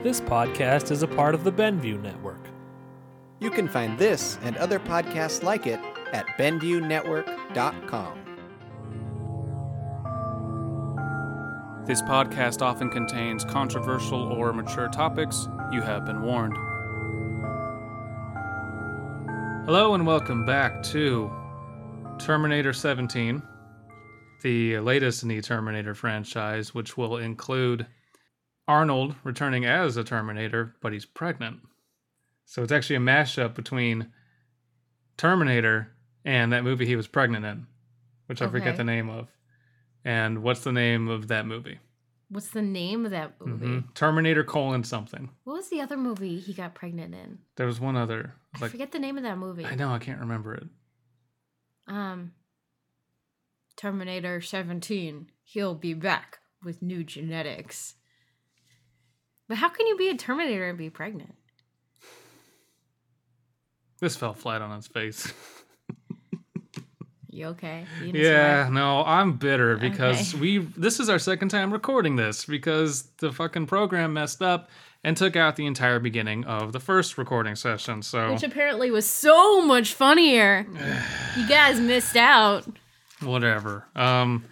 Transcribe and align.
This 0.00 0.20
podcast 0.20 0.92
is 0.92 1.02
a 1.02 1.08
part 1.08 1.34
of 1.34 1.42
the 1.42 1.50
Benview 1.50 2.00
Network. 2.00 2.46
You 3.40 3.50
can 3.50 3.66
find 3.66 3.98
this 3.98 4.38
and 4.42 4.56
other 4.56 4.78
podcasts 4.78 5.42
like 5.42 5.66
it 5.66 5.80
at 6.12 6.24
BenviewNetwork.com. 6.38 8.18
This 11.84 12.00
podcast 12.02 12.62
often 12.62 12.90
contains 12.90 13.44
controversial 13.44 14.22
or 14.22 14.52
mature 14.52 14.86
topics. 14.86 15.48
You 15.72 15.82
have 15.82 16.06
been 16.06 16.22
warned. 16.22 16.54
Hello, 19.66 19.94
and 19.94 20.06
welcome 20.06 20.44
back 20.44 20.80
to 20.84 21.28
Terminator 22.20 22.72
17, 22.72 23.42
the 24.42 24.78
latest 24.78 25.24
in 25.24 25.30
the 25.30 25.42
Terminator 25.42 25.96
franchise, 25.96 26.72
which 26.72 26.96
will 26.96 27.16
include 27.16 27.84
Arnold 28.68 29.16
returning 29.24 29.64
as 29.64 29.96
a 29.96 30.04
Terminator, 30.04 30.76
but 30.82 30.92
he's 30.92 31.06
pregnant. 31.06 31.60
So 32.44 32.62
it's 32.62 32.70
actually 32.72 32.96
a 32.96 33.00
mashup 33.00 33.54
between 33.54 34.12
Terminator 35.16 35.90
and 36.24 36.52
that 36.52 36.64
movie 36.64 36.86
he 36.86 36.94
was 36.96 37.08
pregnant 37.08 37.44
in, 37.46 37.66
which 38.26 38.42
I 38.42 38.48
forget 38.48 38.76
the 38.76 38.84
name 38.84 39.08
of. 39.08 39.28
And 40.04 40.42
what's 40.42 40.60
the 40.60 40.72
name 40.72 41.08
of 41.08 41.28
that 41.28 41.46
movie? 41.46 41.78
What's 42.30 42.50
the 42.50 42.62
name 42.62 43.06
of 43.06 43.10
that 43.12 43.40
movie? 43.40 43.66
Mhm. 43.66 43.94
Terminator 43.94 44.44
colon 44.44 44.84
something. 44.84 45.30
What 45.44 45.54
was 45.54 45.70
the 45.70 45.80
other 45.80 45.96
movie 45.96 46.38
he 46.38 46.52
got 46.52 46.74
pregnant 46.74 47.14
in? 47.14 47.38
There 47.56 47.66
was 47.66 47.80
one 47.80 47.96
other. 47.96 48.34
I 48.54 48.58
Like 48.60 48.70
forget 48.70 48.92
the 48.92 48.98
name 48.98 49.16
of 49.16 49.22
that 49.22 49.38
movie. 49.38 49.64
I 49.64 49.74
know 49.74 49.90
I 49.90 49.98
can't 49.98 50.20
remember 50.20 50.54
it. 50.54 50.68
Um, 51.86 52.32
Terminator 53.76 54.42
17. 54.42 55.30
He'll 55.42 55.74
be 55.74 55.94
back 55.94 56.40
with 56.62 56.82
new 56.82 57.02
genetics. 57.02 57.94
But 59.48 59.56
how 59.58 59.68
can 59.68 59.86
you 59.86 59.96
be 59.96 60.08
a 60.10 60.14
Terminator 60.16 60.68
and 60.68 60.76
be 60.78 60.90
pregnant? 60.90 61.34
This 64.00 64.14
fell 64.16 64.34
flat 64.34 64.62
on 64.62 64.76
its 64.76 64.86
face. 64.86 65.32
You 67.30 67.46
okay? 67.48 67.84
You 68.02 68.12
yeah, 68.14 68.68
no, 68.70 69.04
I'm 69.04 69.34
bitter 69.34 69.76
because 69.76 70.34
Okay. 70.34 70.40
we 70.40 70.58
this 70.58 70.98
is 70.98 71.08
our 71.08 71.18
second 71.20 71.50
time 71.50 71.72
recording 71.72 72.16
this 72.16 72.44
because 72.44 73.04
the 73.18 73.30
fucking 73.32 73.66
program 73.66 74.12
messed 74.12 74.42
up 74.42 74.70
and 75.04 75.16
took 75.16 75.36
out 75.36 75.54
the 75.54 75.66
entire 75.66 76.00
beginning 76.00 76.44
of 76.46 76.72
the 76.72 76.80
first 76.80 77.16
recording 77.16 77.54
session. 77.54 78.02
So? 78.02 78.32
Which 78.32 78.42
apparently 78.42 78.90
was 78.90 79.08
so 79.08 79.60
much 79.64 79.94
funnier. 79.94 80.66
you 81.36 81.46
guys 81.48 81.78
missed 81.78 82.16
out. 82.16 82.66
whatever. 83.22 83.86
Um 83.94 84.44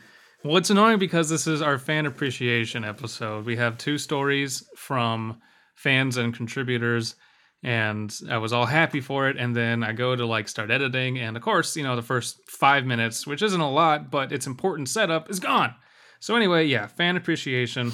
well, 0.46 0.58
it's 0.58 0.70
annoying 0.70 0.98
because 0.98 1.28
this 1.28 1.46
is 1.46 1.60
our 1.60 1.78
fan 1.78 2.06
appreciation 2.06 2.84
episode. 2.84 3.44
We 3.44 3.56
have 3.56 3.78
two 3.78 3.98
stories 3.98 4.68
from 4.76 5.40
fans 5.74 6.16
and 6.16 6.32
contributors, 6.32 7.16
and 7.62 8.14
I 8.30 8.38
was 8.38 8.52
all 8.52 8.66
happy 8.66 9.00
for 9.00 9.28
it. 9.28 9.36
And 9.36 9.56
then 9.56 9.82
I 9.82 9.92
go 9.92 10.14
to 10.14 10.24
like 10.24 10.48
start 10.48 10.70
editing, 10.70 11.18
and 11.18 11.36
of 11.36 11.42
course, 11.42 11.76
you 11.76 11.82
know, 11.82 11.96
the 11.96 12.02
first 12.02 12.48
five 12.48 12.86
minutes, 12.86 13.26
which 13.26 13.42
isn't 13.42 13.60
a 13.60 13.70
lot, 13.70 14.10
but 14.10 14.30
it's 14.30 14.46
important 14.46 14.88
setup, 14.88 15.28
is 15.30 15.40
gone. 15.40 15.74
So 16.20 16.36
anyway, 16.36 16.66
yeah, 16.66 16.86
fan 16.86 17.16
appreciation. 17.16 17.92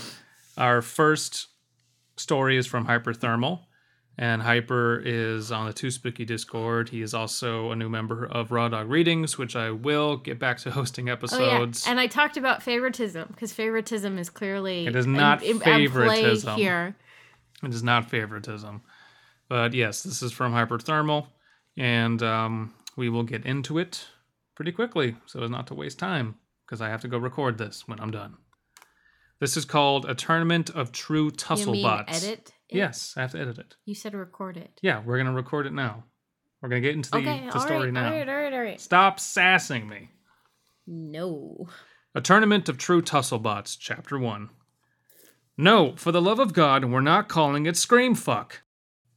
Our 0.58 0.82
first 0.82 1.48
story 2.16 2.56
is 2.58 2.66
from 2.66 2.86
Hyperthermal. 2.86 3.60
And 4.18 4.42
Hyper 4.42 5.00
is 5.04 5.50
on 5.50 5.66
the 5.66 5.72
Too 5.72 5.90
Spooky 5.90 6.24
Discord. 6.26 6.90
He 6.90 7.00
is 7.00 7.14
also 7.14 7.70
a 7.70 7.76
new 7.76 7.88
member 7.88 8.26
of 8.26 8.52
Raw 8.52 8.68
Dog 8.68 8.90
Readings, 8.90 9.38
which 9.38 9.56
I 9.56 9.70
will 9.70 10.18
get 10.18 10.38
back 10.38 10.58
to 10.58 10.70
hosting 10.72 11.08
Oh 11.08 11.12
episodes. 11.14 11.84
yeah, 11.86 11.90
and 11.90 11.98
I 12.00 12.06
talked 12.08 12.36
about 12.36 12.62
favoritism 12.62 13.28
because 13.30 13.52
favoritism 13.52 14.18
is 14.18 14.28
clearly 14.28 14.86
It 14.86 14.94
is 14.96 15.06
not 15.06 15.42
in- 15.42 15.52
in- 15.56 15.60
favoritism. 15.60 16.56
here. 16.56 16.94
It 17.62 17.72
is 17.72 17.82
not 17.82 18.10
favoritism. 18.10 18.82
But 19.48 19.72
yes, 19.72 20.02
this 20.02 20.22
is 20.22 20.30
from 20.32 20.52
Hyperthermal, 20.52 21.28
and 21.76 22.22
um, 22.22 22.74
we 22.96 23.08
will 23.08 23.22
get 23.24 23.46
into 23.46 23.78
it 23.78 24.06
pretty 24.54 24.72
quickly 24.72 25.16
so 25.26 25.40
as 25.42 25.48
not 25.50 25.66
to 25.68 25.74
waste 25.74 25.98
time 25.98 26.34
because 26.66 26.80
I 26.82 26.88
have 26.90 27.00
to 27.02 27.08
go 27.08 27.16
record 27.18 27.56
this 27.58 27.88
when 27.88 27.98
I'm 28.00 28.10
done. 28.10 28.36
This 29.40 29.56
is 29.56 29.64
called 29.64 30.04
A 30.04 30.14
Tournament 30.14 30.70
of 30.70 30.92
True 30.92 31.30
Tussle 31.30 31.68
you 31.76 31.82
mean 31.82 31.82
Bots. 31.82 32.24
edit? 32.24 32.52
It? 32.72 32.78
Yes, 32.78 33.14
I 33.16 33.22
have 33.22 33.32
to 33.32 33.40
edit 33.40 33.58
it. 33.58 33.76
You 33.84 33.94
said 33.94 34.14
record 34.14 34.56
it. 34.56 34.78
Yeah, 34.82 35.02
we're 35.04 35.16
going 35.16 35.26
to 35.26 35.32
record 35.32 35.66
it 35.66 35.72
now. 35.72 36.04
We're 36.60 36.68
going 36.68 36.82
to 36.82 36.88
get 36.88 36.96
into 36.96 37.10
the, 37.10 37.18
okay, 37.18 37.48
the 37.52 37.58
story 37.58 37.86
right, 37.86 37.92
now. 37.92 38.06
all 38.06 38.12
right, 38.12 38.28
all 38.28 38.34
right, 38.34 38.52
all 38.52 38.62
right. 38.62 38.80
Stop 38.80 39.18
sassing 39.18 39.88
me. 39.88 40.10
No. 40.86 41.68
A 42.14 42.20
Tournament 42.20 42.68
of 42.68 42.78
True 42.78 43.02
Tusslebots, 43.02 43.76
Chapter 43.78 44.18
1. 44.18 44.50
No, 45.56 45.94
for 45.96 46.12
the 46.12 46.22
love 46.22 46.38
of 46.38 46.52
God, 46.52 46.84
we're 46.84 47.00
not 47.00 47.28
calling 47.28 47.66
it 47.66 47.76
Scream 47.76 48.14
Fuck. 48.14 48.62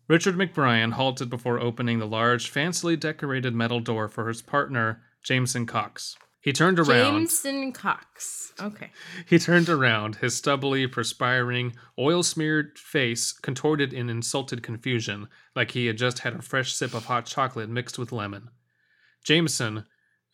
Richard 0.07 0.35
McBrien 0.35 0.93
halted 0.93 1.29
before 1.29 1.59
opening 1.59 1.99
the 1.99 2.07
large, 2.07 2.51
fancily 2.51 2.99
decorated 2.99 3.55
metal 3.55 3.79
door 3.79 4.07
for 4.07 4.27
his 4.27 4.41
partner, 4.41 5.01
Jameson 5.23 5.65
Cox. 5.65 6.15
He 6.45 6.53
turned 6.53 6.77
around. 6.77 7.13
Jameson 7.15 7.71
Cox. 7.71 8.53
Okay. 8.61 8.91
He 9.25 9.39
turned 9.39 9.67
around, 9.67 10.17
his 10.17 10.35
stubbly, 10.35 10.85
perspiring, 10.85 11.73
oil 11.97 12.21
smeared 12.21 12.77
face 12.77 13.31
contorted 13.31 13.91
in 13.91 14.11
insulted 14.11 14.61
confusion, 14.61 15.27
like 15.55 15.71
he 15.71 15.87
had 15.87 15.97
just 15.97 16.19
had 16.19 16.35
a 16.35 16.43
fresh 16.43 16.71
sip 16.71 16.93
of 16.93 17.05
hot 17.05 17.25
chocolate 17.25 17.67
mixed 17.67 17.97
with 17.97 18.11
lemon. 18.11 18.51
Jameson, 19.23 19.85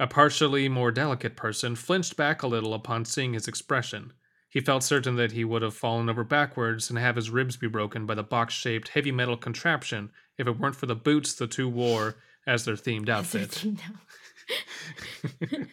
a 0.01 0.05
partially 0.05 0.67
more 0.67 0.91
delicate 0.91 1.37
person, 1.37 1.77
flinched 1.77 2.17
back 2.17 2.43
a 2.43 2.47
little 2.47 2.73
upon 2.73 3.05
seeing 3.05 3.31
his 3.31 3.47
expression. 3.47 4.11
He 4.49 4.59
felt 4.59 4.83
certain 4.83 5.15
that 5.15 5.31
he 5.31 5.45
would 5.45 5.61
have 5.61 5.73
fallen 5.73 6.09
over 6.09 6.25
backwards 6.25 6.89
and 6.89 6.99
have 6.99 7.15
his 7.15 7.29
ribs 7.29 7.55
be 7.55 7.67
broken 7.67 8.05
by 8.05 8.15
the 8.15 8.21
box 8.21 8.53
shaped 8.53 8.89
heavy 8.89 9.13
metal 9.13 9.37
contraption 9.37 10.11
if 10.37 10.45
it 10.45 10.59
weren't 10.59 10.75
for 10.75 10.87
the 10.87 10.93
boots 10.93 11.33
the 11.33 11.47
two 11.47 11.69
wore 11.69 12.17
as 12.45 12.65
their 12.65 12.75
themed 12.75 13.07
outfit. 13.07 13.63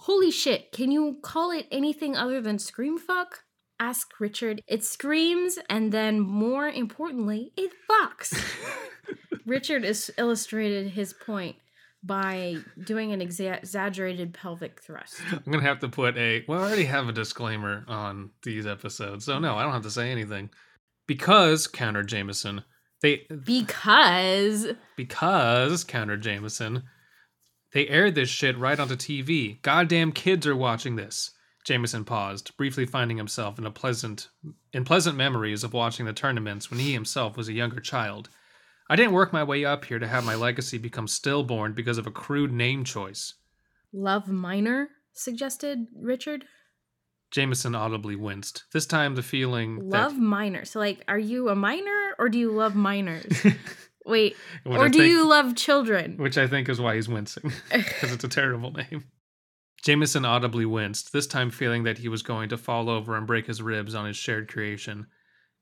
Holy 0.00 0.30
shit, 0.30 0.72
can 0.72 0.90
you 0.90 1.18
call 1.22 1.50
it 1.50 1.66
anything 1.70 2.16
other 2.16 2.40
than 2.40 2.58
scream 2.58 2.98
fuck? 2.98 3.44
Asked 3.80 4.18
Richard. 4.18 4.62
It 4.66 4.84
screams, 4.84 5.58
and 5.68 5.92
then 5.92 6.20
more 6.20 6.68
importantly, 6.68 7.52
it 7.56 7.72
fucks. 7.88 8.42
Richard 9.46 9.84
is 9.84 10.10
illustrated 10.18 10.88
his 10.88 11.12
point 11.12 11.56
by 12.02 12.56
doing 12.84 13.12
an 13.12 13.20
exa- 13.20 13.58
exaggerated 13.58 14.34
pelvic 14.34 14.80
thrust. 14.80 15.20
I'm 15.32 15.42
gonna 15.50 15.62
have 15.62 15.80
to 15.80 15.88
put 15.88 16.16
a. 16.16 16.44
Well, 16.48 16.60
I 16.60 16.66
already 16.66 16.84
have 16.84 17.08
a 17.08 17.12
disclaimer 17.12 17.84
on 17.88 18.30
these 18.42 18.66
episodes, 18.66 19.24
so 19.24 19.38
no, 19.38 19.56
I 19.56 19.62
don't 19.62 19.72
have 19.72 19.82
to 19.82 19.90
say 19.90 20.10
anything. 20.10 20.50
Because 21.06 21.66
countered 21.66 22.08
Jameson, 22.08 22.62
they 23.02 23.26
Because 23.44 24.68
because 24.96 25.84
countered 25.84 26.22
Jameson, 26.22 26.84
they 27.72 27.88
aired 27.88 28.14
this 28.14 28.28
shit 28.28 28.56
right 28.56 28.78
onto 28.78 28.96
TV. 28.96 29.60
Goddamn 29.62 30.12
kids 30.12 30.46
are 30.46 30.56
watching 30.56 30.96
this. 30.96 31.32
Jameson 31.64 32.04
paused, 32.04 32.56
briefly 32.56 32.86
finding 32.86 33.18
himself 33.18 33.58
in 33.58 33.66
a 33.66 33.70
pleasant 33.70 34.28
in 34.72 34.84
pleasant 34.84 35.16
memories 35.16 35.64
of 35.64 35.74
watching 35.74 36.06
the 36.06 36.12
tournaments 36.12 36.70
when 36.70 36.80
he 36.80 36.92
himself 36.92 37.36
was 37.36 37.48
a 37.48 37.52
younger 37.52 37.80
child. 37.80 38.30
I 38.88 38.96
didn't 38.96 39.12
work 39.12 39.34
my 39.34 39.44
way 39.44 39.66
up 39.66 39.84
here 39.84 39.98
to 39.98 40.08
have 40.08 40.24
my 40.24 40.34
legacy 40.34 40.78
become 40.78 41.06
stillborn 41.06 41.74
because 41.74 41.98
of 41.98 42.06
a 42.06 42.10
crude 42.10 42.52
name 42.52 42.84
choice. 42.84 43.34
Love 43.92 44.28
Minor 44.28 44.88
suggested 45.12 45.88
Richard. 45.94 46.46
Jameson 47.30 47.74
audibly 47.74 48.16
winced. 48.16 48.64
This 48.72 48.86
time 48.86 49.14
the 49.14 49.22
feeling 49.22 49.90
Love 49.90 50.16
minor. 50.16 50.64
So 50.64 50.78
like 50.78 51.04
are 51.06 51.18
you 51.18 51.50
a 51.50 51.54
minor 51.54 52.14
or 52.18 52.30
do 52.30 52.38
you 52.38 52.50
love 52.50 52.74
minors? 52.74 53.46
Wait, 54.06 54.36
Which 54.64 54.78
or 54.78 54.84
I 54.86 54.88
do 54.88 54.98
think- 54.98 55.10
you 55.10 55.26
love 55.28 55.54
children? 55.56 56.16
which 56.16 56.38
I 56.38 56.46
think 56.46 56.68
is 56.68 56.80
why 56.80 56.94
he's 56.94 57.08
wincing 57.08 57.52
because 57.72 58.12
it's 58.12 58.24
a 58.24 58.28
terrible 58.28 58.72
name. 58.72 59.04
Jameson 59.84 60.24
audibly 60.24 60.66
winced, 60.66 61.12
this 61.12 61.26
time 61.26 61.50
feeling 61.50 61.84
that 61.84 61.98
he 61.98 62.08
was 62.08 62.22
going 62.22 62.48
to 62.48 62.56
fall 62.56 62.90
over 62.90 63.16
and 63.16 63.26
break 63.26 63.46
his 63.46 63.62
ribs 63.62 63.94
on 63.94 64.06
his 64.06 64.16
shared 64.16 64.48
creation. 64.50 65.06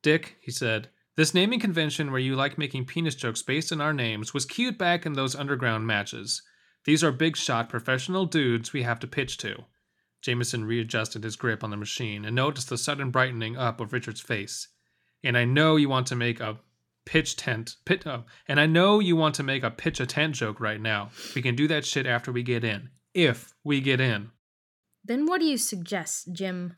Dick, 0.02 0.36
he 0.40 0.50
said, 0.50 0.88
this 1.16 1.34
naming 1.34 1.60
convention 1.60 2.10
where 2.10 2.20
you 2.20 2.34
like 2.34 2.56
making 2.58 2.86
penis 2.86 3.14
jokes 3.14 3.42
based 3.42 3.72
on 3.72 3.80
our 3.80 3.92
names 3.92 4.32
was 4.32 4.44
cute 4.46 4.78
back 4.78 5.04
in 5.06 5.14
those 5.14 5.34
underground 5.34 5.86
matches. 5.86 6.42
These 6.84 7.02
are 7.04 7.12
big 7.12 7.36
shot 7.36 7.68
professional 7.68 8.26
dudes 8.26 8.72
we 8.72 8.82
have 8.84 9.00
to 9.00 9.06
pitch 9.06 9.36
to. 9.38 9.64
Jameson 10.22 10.64
readjusted 10.64 11.22
his 11.24 11.36
grip 11.36 11.62
on 11.62 11.70
the 11.70 11.76
machine 11.76 12.24
and 12.24 12.34
noticed 12.34 12.68
the 12.68 12.78
sudden 12.78 13.10
brightening 13.10 13.56
up 13.56 13.80
of 13.80 13.92
Richard's 13.92 14.20
face. 14.20 14.68
And 15.24 15.36
I 15.36 15.44
know 15.44 15.76
you 15.76 15.88
want 15.88 16.06
to 16.08 16.16
make 16.16 16.40
a 16.40 16.58
pitch 17.06 17.36
tent 17.36 17.76
pit 17.86 18.06
oh, 18.06 18.24
and 18.46 18.60
I 18.60 18.66
know 18.66 19.00
you 19.00 19.16
want 19.16 19.36
to 19.36 19.42
make 19.42 19.62
a 19.62 19.70
pitch 19.70 20.00
a 20.00 20.06
tent 20.06 20.34
joke 20.34 20.60
right 20.60 20.80
now. 20.80 21.10
We 21.34 21.40
can 21.40 21.54
do 21.54 21.66
that 21.68 21.86
shit 21.86 22.06
after 22.06 22.30
we 22.30 22.42
get 22.42 22.64
in. 22.64 22.90
If 23.14 23.54
we 23.64 23.80
get 23.80 24.00
in. 24.00 24.30
Then 25.04 25.24
what 25.24 25.40
do 25.40 25.46
you 25.46 25.56
suggest, 25.56 26.32
Jim? 26.32 26.74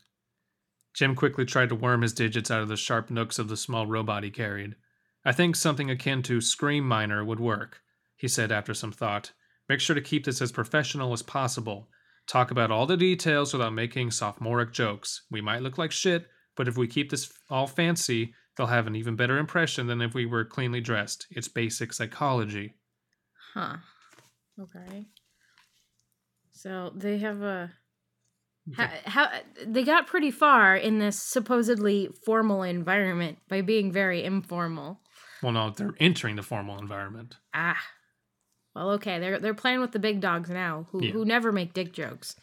Jim 0.94 1.14
quickly 1.14 1.44
tried 1.44 1.70
to 1.70 1.74
worm 1.74 2.02
his 2.02 2.12
digits 2.12 2.50
out 2.50 2.62
of 2.62 2.68
the 2.68 2.76
sharp 2.76 3.10
nooks 3.10 3.38
of 3.38 3.48
the 3.48 3.56
small 3.56 3.86
robot 3.86 4.22
he 4.22 4.30
carried. 4.30 4.76
I 5.24 5.32
think 5.32 5.56
something 5.56 5.90
akin 5.90 6.22
to 6.24 6.40
Scream 6.40 6.86
Minor 6.86 7.24
would 7.24 7.40
work, 7.40 7.80
he 8.16 8.28
said 8.28 8.52
after 8.52 8.74
some 8.74 8.92
thought. 8.92 9.32
Make 9.68 9.80
sure 9.80 9.94
to 9.94 10.00
keep 10.00 10.24
this 10.24 10.40
as 10.40 10.52
professional 10.52 11.12
as 11.12 11.22
possible. 11.22 11.88
Talk 12.26 12.50
about 12.50 12.70
all 12.70 12.86
the 12.86 12.96
details 12.96 13.52
without 13.52 13.72
making 13.72 14.10
sophomoric 14.10 14.72
jokes. 14.72 15.22
We 15.30 15.40
might 15.40 15.62
look 15.62 15.78
like 15.78 15.92
shit, 15.92 16.26
but 16.56 16.68
if 16.68 16.76
we 16.76 16.86
keep 16.86 17.10
this 17.10 17.32
all 17.48 17.66
fancy, 17.66 18.34
They'll 18.58 18.66
have 18.66 18.88
an 18.88 18.96
even 18.96 19.14
better 19.14 19.38
impression 19.38 19.86
than 19.86 20.02
if 20.02 20.14
we 20.14 20.26
were 20.26 20.44
cleanly 20.44 20.80
dressed. 20.80 21.28
It's 21.30 21.46
basic 21.46 21.92
psychology. 21.92 22.74
Huh. 23.54 23.76
Okay. 24.60 25.06
So 26.52 26.92
they 26.94 27.18
have 27.18 27.40
a. 27.42 27.70
How, 28.76 28.90
how 29.06 29.28
they 29.64 29.82
got 29.84 30.08
pretty 30.08 30.30
far 30.32 30.76
in 30.76 30.98
this 30.98 31.18
supposedly 31.22 32.10
formal 32.26 32.62
environment 32.64 33.38
by 33.48 33.62
being 33.62 33.92
very 33.92 34.24
informal. 34.24 35.00
Well, 35.42 35.52
no, 35.52 35.70
they're 35.70 35.94
entering 36.00 36.36
the 36.36 36.42
formal 36.42 36.78
environment. 36.78 37.36
Ah. 37.54 37.78
Well, 38.74 38.90
okay, 38.92 39.20
they're 39.20 39.38
they're 39.38 39.54
playing 39.54 39.80
with 39.80 39.92
the 39.92 39.98
big 40.00 40.20
dogs 40.20 40.50
now, 40.50 40.86
who 40.90 41.04
Yeah. 41.04 41.12
who 41.12 41.24
never 41.24 41.52
make 41.52 41.72
dick 41.72 41.92
jokes. 41.92 42.34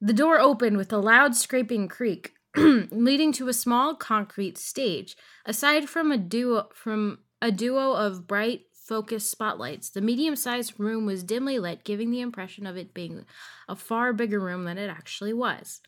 The 0.00 0.12
door 0.14 0.38
opened 0.40 0.76
with 0.78 0.92
a 0.92 0.98
loud 0.98 1.36
scraping 1.36 1.88
creak, 1.88 2.32
leading 2.56 3.32
to 3.32 3.48
a 3.48 3.52
small 3.52 3.94
concrete 3.94 4.58
stage. 4.58 5.16
Aside 5.46 5.88
from 5.88 6.10
a 6.10 6.18
duo 6.18 6.68
from 6.74 7.20
a 7.40 7.50
duo 7.50 7.92
of 7.92 8.26
bright 8.26 8.62
focused 8.72 9.30
spotlights, 9.30 9.90
the 9.90 10.00
medium-sized 10.00 10.74
room 10.78 11.06
was 11.06 11.22
dimly 11.22 11.58
lit, 11.58 11.84
giving 11.84 12.10
the 12.10 12.20
impression 12.20 12.66
of 12.66 12.76
it 12.76 12.92
being 12.92 13.24
a 13.68 13.76
far 13.76 14.12
bigger 14.12 14.40
room 14.40 14.64
than 14.64 14.78
it 14.78 14.90
actually 14.90 15.32
was. 15.32 15.80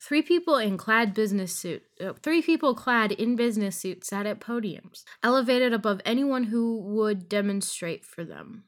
Three 0.00 0.22
people 0.22 0.56
in 0.56 0.76
clad 0.76 1.14
business 1.14 1.54
suit, 1.54 1.82
uh, 2.00 2.12
three 2.22 2.42
people 2.42 2.74
clad 2.74 3.12
in 3.12 3.36
business 3.36 3.78
suits 3.78 4.08
sat 4.08 4.26
at 4.26 4.40
podiums, 4.40 5.04
elevated 5.22 5.72
above 5.72 6.00
anyone 6.04 6.44
who 6.44 6.78
would 6.80 7.28
demonstrate 7.28 8.04
for 8.04 8.24
them. 8.24 8.64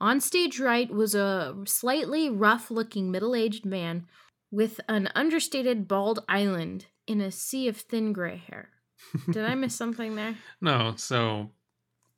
On 0.00 0.20
stage 0.20 0.58
right 0.58 0.90
was 0.90 1.14
a 1.14 1.56
slightly 1.66 2.28
rough-looking 2.28 3.10
middle-aged 3.10 3.64
man 3.64 4.06
with 4.52 4.78
an 4.88 5.08
understated 5.16 5.88
bald 5.88 6.22
island 6.28 6.86
in 7.08 7.20
a 7.20 7.32
sea 7.32 7.66
of 7.66 7.76
thin 7.78 8.12
gray 8.12 8.36
hair. 8.36 8.68
Did 9.32 9.44
I 9.44 9.56
miss 9.56 9.74
something 9.74 10.14
there? 10.14 10.36
No, 10.60 10.94
so 10.96 11.50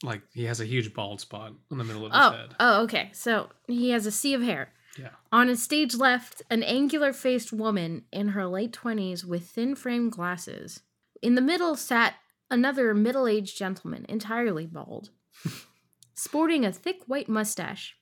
like 0.03 0.21
he 0.35 0.45
has 0.45 0.61
a 0.61 0.67
huge 0.67 0.93
bald 0.93 1.21
spot 1.23 1.55
in 1.71 1.79
the 1.79 1.85
middle 1.85 2.05
of 2.05 2.13
his 2.13 2.21
Oh, 2.21 2.31
head. 2.33 2.55
oh, 2.61 2.83
okay. 2.83 3.09
So 3.15 3.49
he 3.67 3.89
has 3.91 4.05
a 4.05 4.11
sea 4.11 4.35
of 4.35 4.43
hair. 4.43 4.73
Yeah. 4.99 5.09
On 5.33 5.49
his 5.49 5.63
stage 5.63 5.95
left, 5.95 6.43
an 6.51 6.63
angular 6.63 7.13
faced 7.15 7.53
woman 7.53 8.05
in 8.13 8.29
her 8.29 8.47
late 8.47 8.73
20s 8.73 9.25
with 9.25 9.47
thin 9.47 9.75
framed 9.75 10.13
glasses. 10.13 10.83
In 11.23 11.37
the 11.37 11.41
middle 11.41 11.75
sat 11.75 12.15
another 12.51 12.93
middle 12.95 13.27
aged 13.27 13.57
gentleman, 13.57 14.05
entirely 14.09 14.67
bald, 14.67 15.09
sporting 16.15 16.65
a 16.65 16.73
thick 16.73 17.03
white 17.07 17.29
mustache 17.29 17.97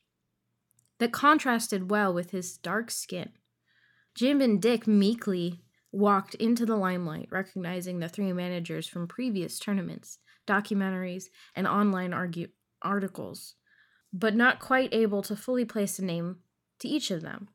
that 0.99 1.13
contrasted 1.13 1.91
well 1.91 2.13
with 2.13 2.31
his 2.33 2.57
dark 2.59 2.91
skin. 2.91 3.31
Jim 4.15 4.41
and 4.41 4.61
Dick 4.61 4.87
meekly 4.87 5.61
walked 5.91 6.35
into 6.37 6.65
the 6.67 6.77
limelight, 6.77 7.29
recognizing 7.31 7.99
the 7.99 8.09
three 8.09 8.33
managers 8.33 8.87
from 8.87 9.07
previous 9.07 9.59
tournaments, 9.59 10.19
documentaries, 10.47 11.25
and 11.55 11.67
online 11.67 12.13
argu- 12.13 12.51
articles, 12.83 13.55
but 14.13 14.35
not 14.35 14.59
quite 14.61 14.93
able 14.93 15.23
to 15.23 15.37
fully 15.37 15.65
place 15.65 15.99
a 15.99 16.05
name 16.05 16.37
to 16.81 16.89
each 16.89 17.11
of 17.11 17.23
them. 17.23 17.49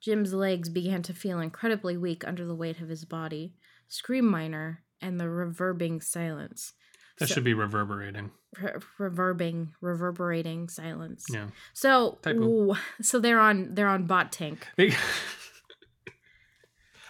Jim's 0.00 0.32
legs 0.34 0.68
began 0.68 1.02
to 1.02 1.14
feel 1.14 1.40
incredibly 1.40 1.96
weak 1.96 2.26
under 2.26 2.44
the 2.44 2.54
weight 2.54 2.80
of 2.80 2.88
his 2.88 3.04
body, 3.04 3.54
scream 3.88 4.26
minor, 4.26 4.82
and 5.00 5.18
the 5.20 5.24
reverbing 5.24 6.02
silence. 6.02 6.72
That 7.18 7.28
So- 7.28 7.34
should 7.36 7.44
be 7.44 7.54
reverberating. 7.54 8.30
Re- 8.60 8.72
reverbing, 8.98 9.68
reverberating 9.80 10.68
silence. 10.68 11.24
Yeah. 11.30 11.48
So, 11.72 12.18
Typo. 12.22 12.42
ooh, 12.42 12.74
so 13.00 13.18
they're 13.18 13.40
on 13.40 13.74
they're 13.74 13.88
on 13.88 14.06
bot 14.06 14.32
tank. 14.32 14.66
They- 14.76 14.94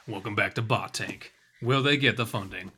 Welcome 0.08 0.37
back 0.37 0.55
to 0.55 0.62
Bot 0.62 0.94
Tank. 0.94 1.32
Will 1.61 1.82
they 1.82 1.97
get 1.97 2.17
the 2.17 2.26
funding? 2.26 2.70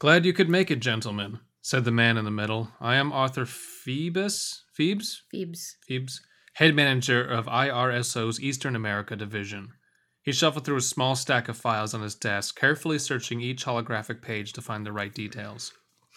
Glad 0.00 0.26
you 0.26 0.32
could 0.32 0.48
make 0.48 0.68
it, 0.68 0.80
gentlemen, 0.80 1.38
said 1.62 1.84
the 1.84 1.92
man 1.92 2.16
in 2.16 2.24
the 2.24 2.30
middle. 2.32 2.72
I 2.80 2.96
am 2.96 3.12
Arthur 3.12 3.46
Phoebus? 3.46 4.64
Phoebes? 4.74 5.22
Phoebes. 5.30 5.76
Phoebes, 5.86 6.20
head 6.54 6.74
manager 6.74 7.24
of 7.24 7.46
IRSO's 7.46 8.40
Eastern 8.40 8.74
America 8.74 9.14
division. 9.14 9.74
He 10.22 10.32
shuffled 10.32 10.64
through 10.64 10.78
a 10.78 10.80
small 10.80 11.14
stack 11.14 11.48
of 11.48 11.56
files 11.56 11.94
on 11.94 12.02
his 12.02 12.16
desk, 12.16 12.58
carefully 12.58 12.98
searching 12.98 13.40
each 13.40 13.64
holographic 13.64 14.20
page 14.20 14.52
to 14.54 14.60
find 14.60 14.84
the 14.84 14.92
right 14.92 15.14
details. 15.14 15.72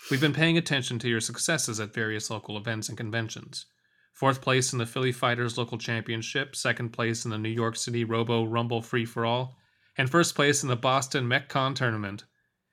We've 0.10 0.19
been 0.19 0.34
paying 0.34 0.57
attention 0.57 0.98
to 1.00 1.10
your 1.10 1.22
successes 1.22 1.80
at 1.80 1.94
various 1.94 2.31
local 2.31 2.57
events 2.57 2.90
and 2.90 2.98
conventions. 2.98 3.68
Fourth 4.16 4.42
place 4.42 4.74
in 4.74 4.80
the 4.80 4.88
Philly 4.88 5.12
Fighters 5.12 5.60
local 5.60 5.78
championship, 5.78 6.56
second 6.56 6.90
place 6.90 7.24
in 7.24 7.30
the 7.30 7.38
New 7.38 7.50
York 7.50 7.75
City 7.75 8.04
Robo 8.04 8.46
Rumble 8.46 8.81
Free 8.81 9.06
for 9.06 9.28
All, 9.28 9.58
and 10.00 10.10
first 10.10 10.34
place 10.34 10.63
in 10.63 10.69
the 10.69 10.78
Boston 10.78 11.28
MechCon 11.28 11.75
tournament. 11.75 12.24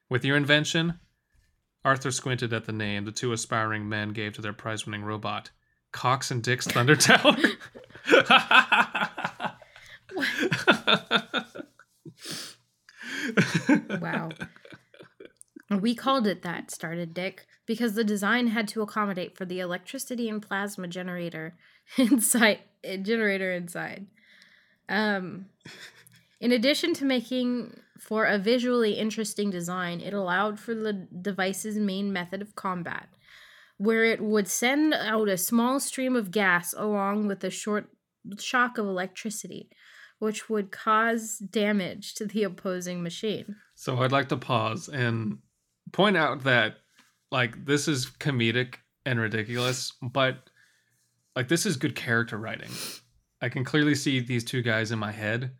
With 0.08 0.24
your 0.24 0.36
invention, 0.36 1.00
Arthur 1.84 2.12
squinted 2.12 2.52
at 2.52 2.66
the 2.66 2.72
name 2.72 3.04
the 3.04 3.10
two 3.10 3.32
aspiring 3.32 3.88
men 3.88 4.10
gave 4.10 4.34
to 4.34 4.40
their 4.40 4.52
prize 4.52 4.86
winning 4.86 5.02
robot. 5.02 5.50
Cox 5.90 6.30
and 6.30 6.40
Dick's 6.40 6.68
Thunder 6.68 6.94
Tower. 6.96 7.36
Wow. 14.00 14.28
we 15.80 15.96
called 15.96 16.28
it 16.28 16.42
that, 16.42 16.70
started 16.70 17.12
Dick, 17.12 17.44
because 17.66 17.94
the 17.94 18.04
design 18.04 18.46
had 18.46 18.68
to 18.68 18.82
accommodate 18.82 19.36
for 19.36 19.44
the 19.44 19.58
electricity 19.58 20.28
and 20.28 20.40
plasma 20.40 20.86
generator 20.86 21.56
inside 21.98 22.60
generator 23.02 23.50
inside. 23.50 24.06
Um 24.88 25.46
in 26.40 26.52
addition 26.52 26.94
to 26.94 27.04
making 27.04 27.80
for 27.98 28.26
a 28.26 28.38
visually 28.38 28.92
interesting 28.92 29.50
design, 29.50 30.00
it 30.00 30.12
allowed 30.12 30.58
for 30.58 30.74
the 30.74 30.92
device's 30.92 31.76
main 31.76 32.12
method 32.12 32.42
of 32.42 32.54
combat, 32.54 33.08
where 33.78 34.04
it 34.04 34.20
would 34.20 34.48
send 34.48 34.94
out 34.94 35.28
a 35.28 35.38
small 35.38 35.80
stream 35.80 36.14
of 36.14 36.30
gas 36.30 36.74
along 36.76 37.26
with 37.26 37.42
a 37.44 37.50
short 37.50 37.88
shock 38.38 38.76
of 38.76 38.86
electricity, 38.86 39.70
which 40.18 40.50
would 40.50 40.70
cause 40.70 41.38
damage 41.38 42.14
to 42.14 42.26
the 42.26 42.42
opposing 42.42 43.02
machine. 43.02 43.56
so 43.74 43.98
I'd 43.98 44.12
like 44.12 44.28
to 44.30 44.36
pause 44.36 44.88
and 44.88 45.38
point 45.92 46.16
out 46.16 46.44
that 46.44 46.76
like 47.30 47.64
this 47.64 47.88
is 47.88 48.06
comedic 48.06 48.76
and 49.04 49.20
ridiculous, 49.20 49.92
but 50.02 50.50
like 51.34 51.48
this 51.48 51.66
is 51.66 51.76
good 51.76 51.94
character 51.94 52.36
writing. 52.36 52.70
I 53.40 53.48
can 53.48 53.64
clearly 53.64 53.94
see 53.94 54.20
these 54.20 54.44
two 54.44 54.62
guys 54.62 54.90
in 54.90 54.98
my 54.98 55.12
head, 55.12 55.52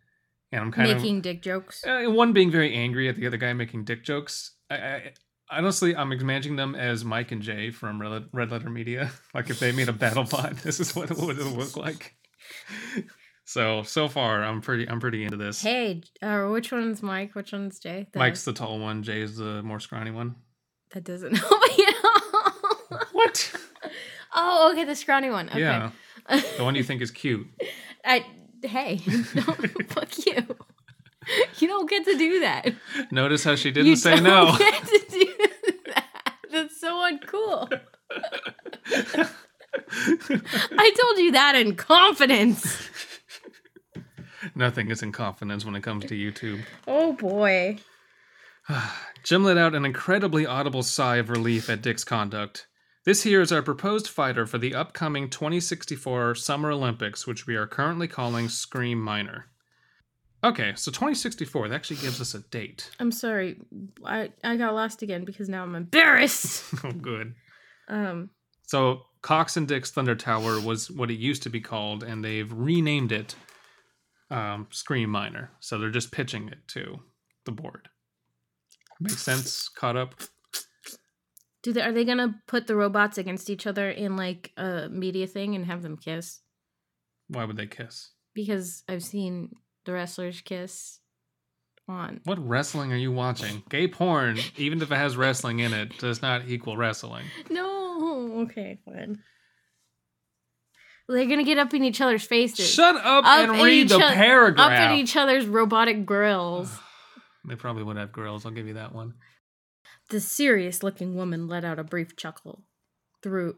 and 0.53 0.61
I'm 0.63 0.73
kind 0.73 0.91
of 0.91 0.99
Making 0.99 1.21
dick 1.21 1.43
jokes. 1.43 1.85
uh, 1.87 2.05
one 2.07 2.33
being 2.33 2.51
very 2.51 2.75
angry 2.75 3.09
at 3.09 3.17
the 3.17 3.27
other 3.27 3.37
guy 3.37 3.53
making 3.53 3.85
dick 3.85 4.05
jokes. 4.05 4.53
I, 4.71 4.77
I 4.77 5.13
honestly, 5.51 5.95
I'm 5.97 6.13
imagining 6.13 6.57
them 6.57 6.75
as 6.75 7.05
Mike 7.05 7.33
and 7.33 7.43
Jay 7.43 7.71
from 7.71 8.01
Red 8.01 8.27
Red 8.33 8.51
Letter 8.51 8.71
Media. 8.71 9.11
Like 9.35 9.51
if 9.51 9.61
they 9.61 9.73
made 9.73 9.89
a 9.89 9.93
battle 9.93 10.25
bot, 10.31 10.57
this 10.59 10.81
is 10.81 10.95
what 10.97 11.11
it 11.11 11.17
would 11.19 11.39
look 11.39 11.77
like. 11.77 12.15
So 13.49 13.85
so 13.85 14.09
far, 14.09 14.43
I'm 14.43 14.61
pretty 14.61 14.89
I'm 14.89 14.99
pretty 14.99 15.23
into 15.23 15.37
this. 15.37 15.63
Hey, 15.63 16.03
uh, 16.21 16.47
which 16.47 16.73
one's 16.73 17.01
Mike? 17.01 17.37
Which 17.37 17.53
one's 17.53 17.79
Jay? 17.79 18.09
The- 18.13 18.19
Mike's 18.19 18.45
the 18.45 18.53
tall 18.53 18.81
one. 18.81 19.05
Jay's 19.05 19.37
the 19.37 19.63
more 19.63 19.79
scrawny 19.79 20.11
one. 20.11 20.35
that 20.93 21.05
doesn't 21.05 21.33
help 21.37 21.63
me 21.79 21.85
at 21.87 21.95
all. 22.05 22.99
What? 23.13 23.53
Oh, 24.35 24.71
okay, 24.73 24.83
the 24.85 24.97
scrawny 24.97 25.31
one. 25.31 25.49
Okay. 25.49 25.61
Yeah, 25.61 25.91
the 26.57 26.65
one 26.65 26.75
you 26.75 26.83
think 26.83 27.01
is 27.03 27.13
cute. 27.13 27.47
I 28.05 28.27
hey, 28.63 29.01
no, 29.35 29.43
fuck 29.89 30.27
you. 30.27 30.57
You 31.59 31.67
don't 31.67 31.91
get 31.91 32.05
to 32.05 32.17
do 32.17 32.39
that. 32.39 32.73
Notice 33.11 33.43
how 33.43 33.57
she 33.57 33.73
didn't 33.73 33.89
you 33.89 33.97
say 33.97 34.15
don't 34.15 34.23
no. 34.23 34.57
Get 34.59 34.87
to 34.87 35.07
do 35.11 35.33
that. 35.87 36.35
That's 36.53 36.81
so 36.81 36.93
uncool. 36.99 37.81
I 40.79 40.95
told 41.01 41.19
you 41.19 41.33
that 41.33 41.57
in 41.57 41.75
confidence. 41.75 42.89
Nothing 44.55 44.89
is 44.89 45.03
in 45.03 45.11
confidence 45.11 45.65
when 45.65 45.75
it 45.75 45.83
comes 45.83 46.05
to 46.05 46.15
YouTube. 46.15 46.63
Oh 46.87 47.13
boy. 47.15 47.79
Jim 49.25 49.43
let 49.43 49.59
out 49.59 49.75
an 49.75 49.85
incredibly 49.85 50.47
audible 50.47 50.85
sigh 50.85 51.17
of 51.17 51.29
relief 51.29 51.69
at 51.69 51.83
Dick's 51.83 52.05
conduct. 52.05 52.69
This 53.07 53.23
here 53.23 53.41
is 53.41 53.53
our 53.53 53.63
proposed 53.63 54.09
fighter 54.09 54.47
for 54.47 54.59
the 54.59 54.75
upcoming 54.75 55.31
2064 55.31 56.35
Summer 56.35 56.73
Olympics, 56.73 57.25
which 57.25 57.47
we 57.47 57.55
are 57.55 57.69
currently 57.69 58.09
calling 58.09 58.49
Scream 58.49 59.01
Minor. 59.01 59.47
Okay, 60.43 60.73
so 60.75 60.91
2064, 60.91 61.69
that 61.69 61.75
actually 61.77 61.99
gives 61.99 62.21
us 62.21 62.35
a 62.35 62.41
date. 62.41 62.91
I'm 62.99 63.13
sorry. 63.13 63.61
I 64.05 64.33
I 64.43 64.57
got 64.57 64.75
lost 64.75 65.03
again 65.03 65.25
because 65.25 65.49
now 65.49 65.63
I'm 65.63 65.77
embarrassed. 65.77 66.65
oh, 66.85 66.91
good. 66.91 67.35
Um. 67.89 68.31
So, 68.67 69.03
Cox 69.23 69.57
and 69.57 69.69
Dick's 69.69 69.93
Thunder 69.93 70.17
Tower 70.17 70.61
was 70.61 70.91
what 70.91 71.09
it 71.09 71.21
used 71.21 71.45
to 71.45 71.51
be 71.51 71.61
called, 71.61 72.03
and 72.03 72.25
they've 72.25 72.53
renamed 72.53 73.13
it 73.13 73.37
um, 74.33 74.67
Scream 74.71 75.11
Minor. 75.11 75.53
So 75.61 75.79
they're 75.79 75.91
just 75.91 76.11
pitching 76.11 76.49
it 76.49 76.59
to 76.69 76.99
the 77.45 77.53
board. 77.53 77.89
Makes 78.99 79.23
sense? 79.23 79.69
Caught 79.69 79.97
up? 79.97 80.15
Do 81.67 81.73
they 81.73 81.83
are 81.83 81.91
they 81.91 82.05
gonna 82.05 82.41
put 82.47 82.69
the 82.69 82.77
robots 82.77 83.19
against 83.19 83.51
each 83.51 83.67
other 83.67 83.91
in 83.91 84.17
like 84.17 84.53
a 84.57 84.89
media 84.89 85.27
thing 85.27 85.57
and 85.57 85.67
have 85.67 85.83
them 85.83 85.97
kiss? 85.97 86.39
Why 87.27 87.45
would 87.45 87.57
they 87.57 87.67
kiss? 87.67 88.13
Because 88.35 88.85
I've 88.89 89.03
seen 89.03 89.51
the 89.85 89.93
wrestlers 89.93 90.41
kiss 90.43 91.01
on. 91.89 92.21
What 92.23 92.39
wrestling 92.39 92.93
are 92.93 92.97
you 92.97 93.11
watching? 93.11 93.65
Gay 93.69 93.89
porn, 93.89 94.39
even 94.57 94.81
if 94.81 94.93
it 94.93 94.95
has 94.95 95.17
wrestling 95.17 95.59
in 95.59 95.75
it, 95.75 95.99
does 95.99 96.23
not 96.23 96.49
equal 96.49 96.77
wrestling. 96.77 97.25
No. 97.51 98.43
Okay, 98.43 98.79
fine. 98.85 99.19
They're 101.09 101.27
gonna 101.27 101.43
get 101.43 101.59
up 101.59 101.75
in 101.75 101.83
each 101.83 102.01
other's 102.01 102.23
faces. 102.23 102.71
Shut 102.71 102.95
up, 102.95 103.25
Up 103.25 103.27
and 103.27 103.61
read 103.61 103.89
the 103.89 103.97
o- 103.97 103.99
paragraph. 104.13 104.71
Up 104.71 104.93
in 104.93 104.99
each 104.99 105.17
other's 105.17 105.47
robotic 105.47 106.07
grills. 106.07 106.71
They 107.49 107.55
probably 107.55 107.85
would 107.85 107.97
have 107.97 108.11
grills. 108.11 108.45
I'll 108.45 108.51
give 108.53 108.67
you 108.67 108.75
that 108.75 108.93
one. 108.93 109.15
The 110.11 110.21
serious 110.21 110.83
looking 110.83 111.15
woman 111.15 111.49
let 111.49 111.65
out 111.65 111.79
a 111.79 111.85
brief 111.85 112.17
chuckle. 112.17 112.63
Through 113.23 113.57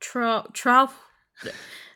trow 0.00 0.46
trow 0.52 0.88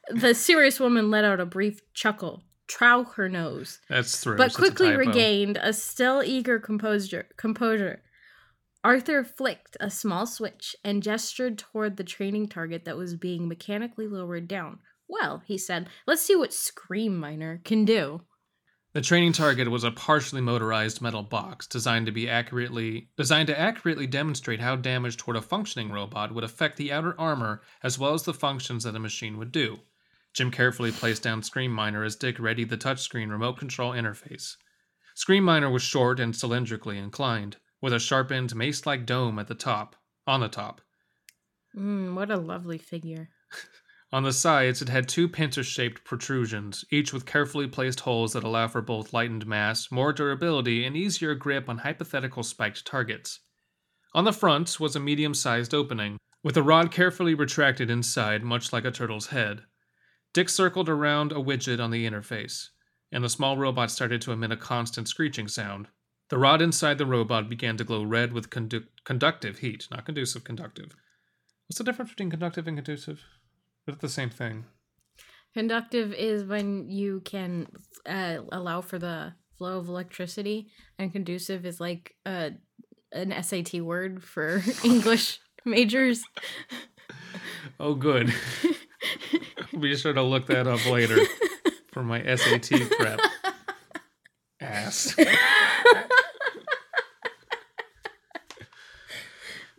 the 0.09 0.35
serious 0.35 0.79
woman 0.79 1.11
let 1.11 1.25
out 1.25 1.41
a 1.41 1.47
brief 1.47 1.81
chuckle. 1.95 2.43
Trow 2.69 3.05
her 3.05 3.29
nose. 3.29 3.81
That's 3.89 4.19
through. 4.21 4.37
but 4.37 4.55
quickly 4.55 4.91
regained 4.91 5.59
a 5.61 5.73
still 5.73 6.23
eager 6.23 6.59
composure 6.59 7.27
composure. 7.37 8.03
Arthur 8.85 9.25
flicked 9.25 9.77
a 9.81 9.91
small 9.91 10.27
switch 10.27 10.77
and 10.85 11.03
gestured 11.03 11.59
toward 11.59 11.97
the 11.97 12.05
training 12.05 12.49
target 12.49 12.85
that 12.85 12.97
was 12.97 13.15
being 13.15 13.49
mechanically 13.49 14.07
lowered 14.07 14.47
down. 14.47 14.79
Well, 15.09 15.43
he 15.45 15.59
said, 15.59 15.89
let's 16.07 16.23
see 16.23 16.37
what 16.37 16.53
Scream 16.53 17.17
Minor 17.19 17.61
can 17.65 17.85
do. 17.85 18.23
The 18.97 19.03
training 19.03 19.33
target 19.33 19.71
was 19.71 19.85
a 19.85 19.91
partially 19.91 20.41
motorized 20.41 21.03
metal 21.03 21.23
box 21.23 21.67
designed 21.67 22.07
to 22.07 22.13
be 22.13 22.31
accurately 22.31 23.11
designed 23.15 23.49
to 23.49 23.61
accurately 23.61 24.07
demonstrate 24.07 24.59
how 24.59 24.75
damage 24.75 25.19
toward 25.19 25.37
a 25.37 25.43
functioning 25.43 25.93
robot 25.93 26.33
would 26.33 26.45
affect 26.45 26.79
the 26.79 26.91
outer 26.91 27.15
armor 27.21 27.61
as 27.83 27.99
well 27.99 28.15
as 28.15 28.23
the 28.23 28.33
functions 28.33 28.85
that 28.85 28.97
a 28.97 28.99
machine 28.99 29.37
would 29.37 29.53
do. 29.53 29.81
Jim 30.33 30.51
carefully 30.51 30.93
placed 30.93 31.23
down 31.23 31.43
Scream 31.43 31.73
Minor 31.73 32.05
as 32.05 32.17
Dick 32.17 32.39
readied 32.39 32.71
the 32.71 32.79
touchscreen 32.79 33.31
remote 33.31 33.59
control 33.59 33.93
interface. 33.93 34.57
Scream 35.15 35.45
Minor 35.45 35.69
was 35.69 35.83
short 35.83 36.19
and 36.19 36.33
cylindrically 36.33 36.97
inclined, 36.97 37.59
with 37.83 37.93
a 37.93 37.99
sharpened 37.99 38.57
mace-like 38.57 39.05
dome 39.05 39.39
at 39.39 39.47
the 39.47 39.55
top, 39.55 39.97
on 40.27 40.41
the 40.41 40.49
top. 40.49 40.81
Mm, 41.77 42.15
what 42.15 42.31
a 42.31 42.39
lovely 42.39 42.79
figure. 42.79 43.29
On 44.17 44.23
the 44.23 44.33
sides, 44.33 44.81
it 44.81 44.89
had 44.89 45.11
two 45.11 45.29
pincer 45.29 45.63
shaped 45.63 46.03
protrusions, 46.03 46.87
each 46.91 47.13
with 47.13 47.27
carefully 47.27 47.67
placed 47.67 48.01
holes 48.01 48.33
that 48.33 48.45
allow 48.45 48.67
for 48.67 48.81
both 48.81 49.13
lightened 49.13 49.47
mass, 49.47 49.91
more 49.91 50.11
durability, 50.11 50.87
and 50.87 50.97
easier 50.97 51.35
grip 51.35 51.69
on 51.69 51.77
hypothetical 51.77 52.43
spiked 52.43 52.87
targets. 52.87 53.41
On 54.15 54.25
the 54.25 54.33
front 54.33 54.81
was 54.81 54.97
a 54.97 55.01
medium 55.01 55.35
sized 55.35 55.75
opening, 55.75 56.17
with 56.43 56.57
a 56.57 56.63
rod 56.63 56.91
carefully 56.91 57.35
retracted 57.35 57.91
inside, 57.91 58.43
much 58.43 58.73
like 58.73 58.87
a 58.87 58.91
turtle's 58.91 59.27
head. 59.27 59.65
Dick 60.33 60.49
circled 60.49 60.89
around 60.89 61.31
a 61.31 61.35
widget 61.35 61.79
on 61.79 61.91
the 61.91 62.09
interface, 62.09 62.71
and 63.13 63.23
the 63.23 63.29
small 63.29 63.59
robot 63.59 63.91
started 63.91 64.23
to 64.23 64.33
emit 64.33 64.51
a 64.51 64.57
constant 64.57 65.09
screeching 65.09 65.47
sound. 65.47 65.89
The 66.31 66.39
rod 66.39 66.63
inside 66.63 66.97
the 66.97 67.05
robot 67.05 67.51
began 67.51 67.77
to 67.77 67.85
glow 67.85 68.03
red 68.03 68.33
with 68.33 68.49
condu- 68.49 68.87
conductive 69.05 69.59
heat, 69.59 69.87
not 69.91 70.07
conducive, 70.07 70.43
conductive. 70.43 70.97
What's 71.67 71.77
the 71.77 71.85
difference 71.85 72.13
between 72.13 72.31
conductive 72.31 72.67
and 72.67 72.79
conducive? 72.79 73.21
Is 73.87 73.95
it 73.95 74.01
the 74.01 74.09
same 74.09 74.31
thing? 74.31 74.65
Conductive 75.55 76.13
is 76.13 76.45
when 76.45 76.91
you 76.91 77.21
can 77.25 77.69
uh, 78.05 78.39
allow 78.51 78.81
for 78.81 78.99
the 78.99 79.35
flow 79.57 79.79
of 79.79 79.89
electricity, 79.89 80.69
and 80.99 81.13
conducive 81.13 81.65
is 81.65 81.81
like 81.81 82.15
uh, 82.27 82.51
an 83.13 83.33
SAT 83.43 83.81
word 83.81 84.25
for 84.25 84.63
English 84.85 85.39
majors. 85.65 86.25
Oh, 87.79 87.95
good. 87.95 88.35
Be 89.79 89.95
sure 89.97 90.13
to 90.13 90.23
look 90.23 90.47
that 90.47 90.67
up 90.67 90.85
later 90.91 91.19
for 91.93 92.03
my 92.03 92.23
SAT 92.37 92.91
prep. 92.99 93.21
Ass. 94.61 95.15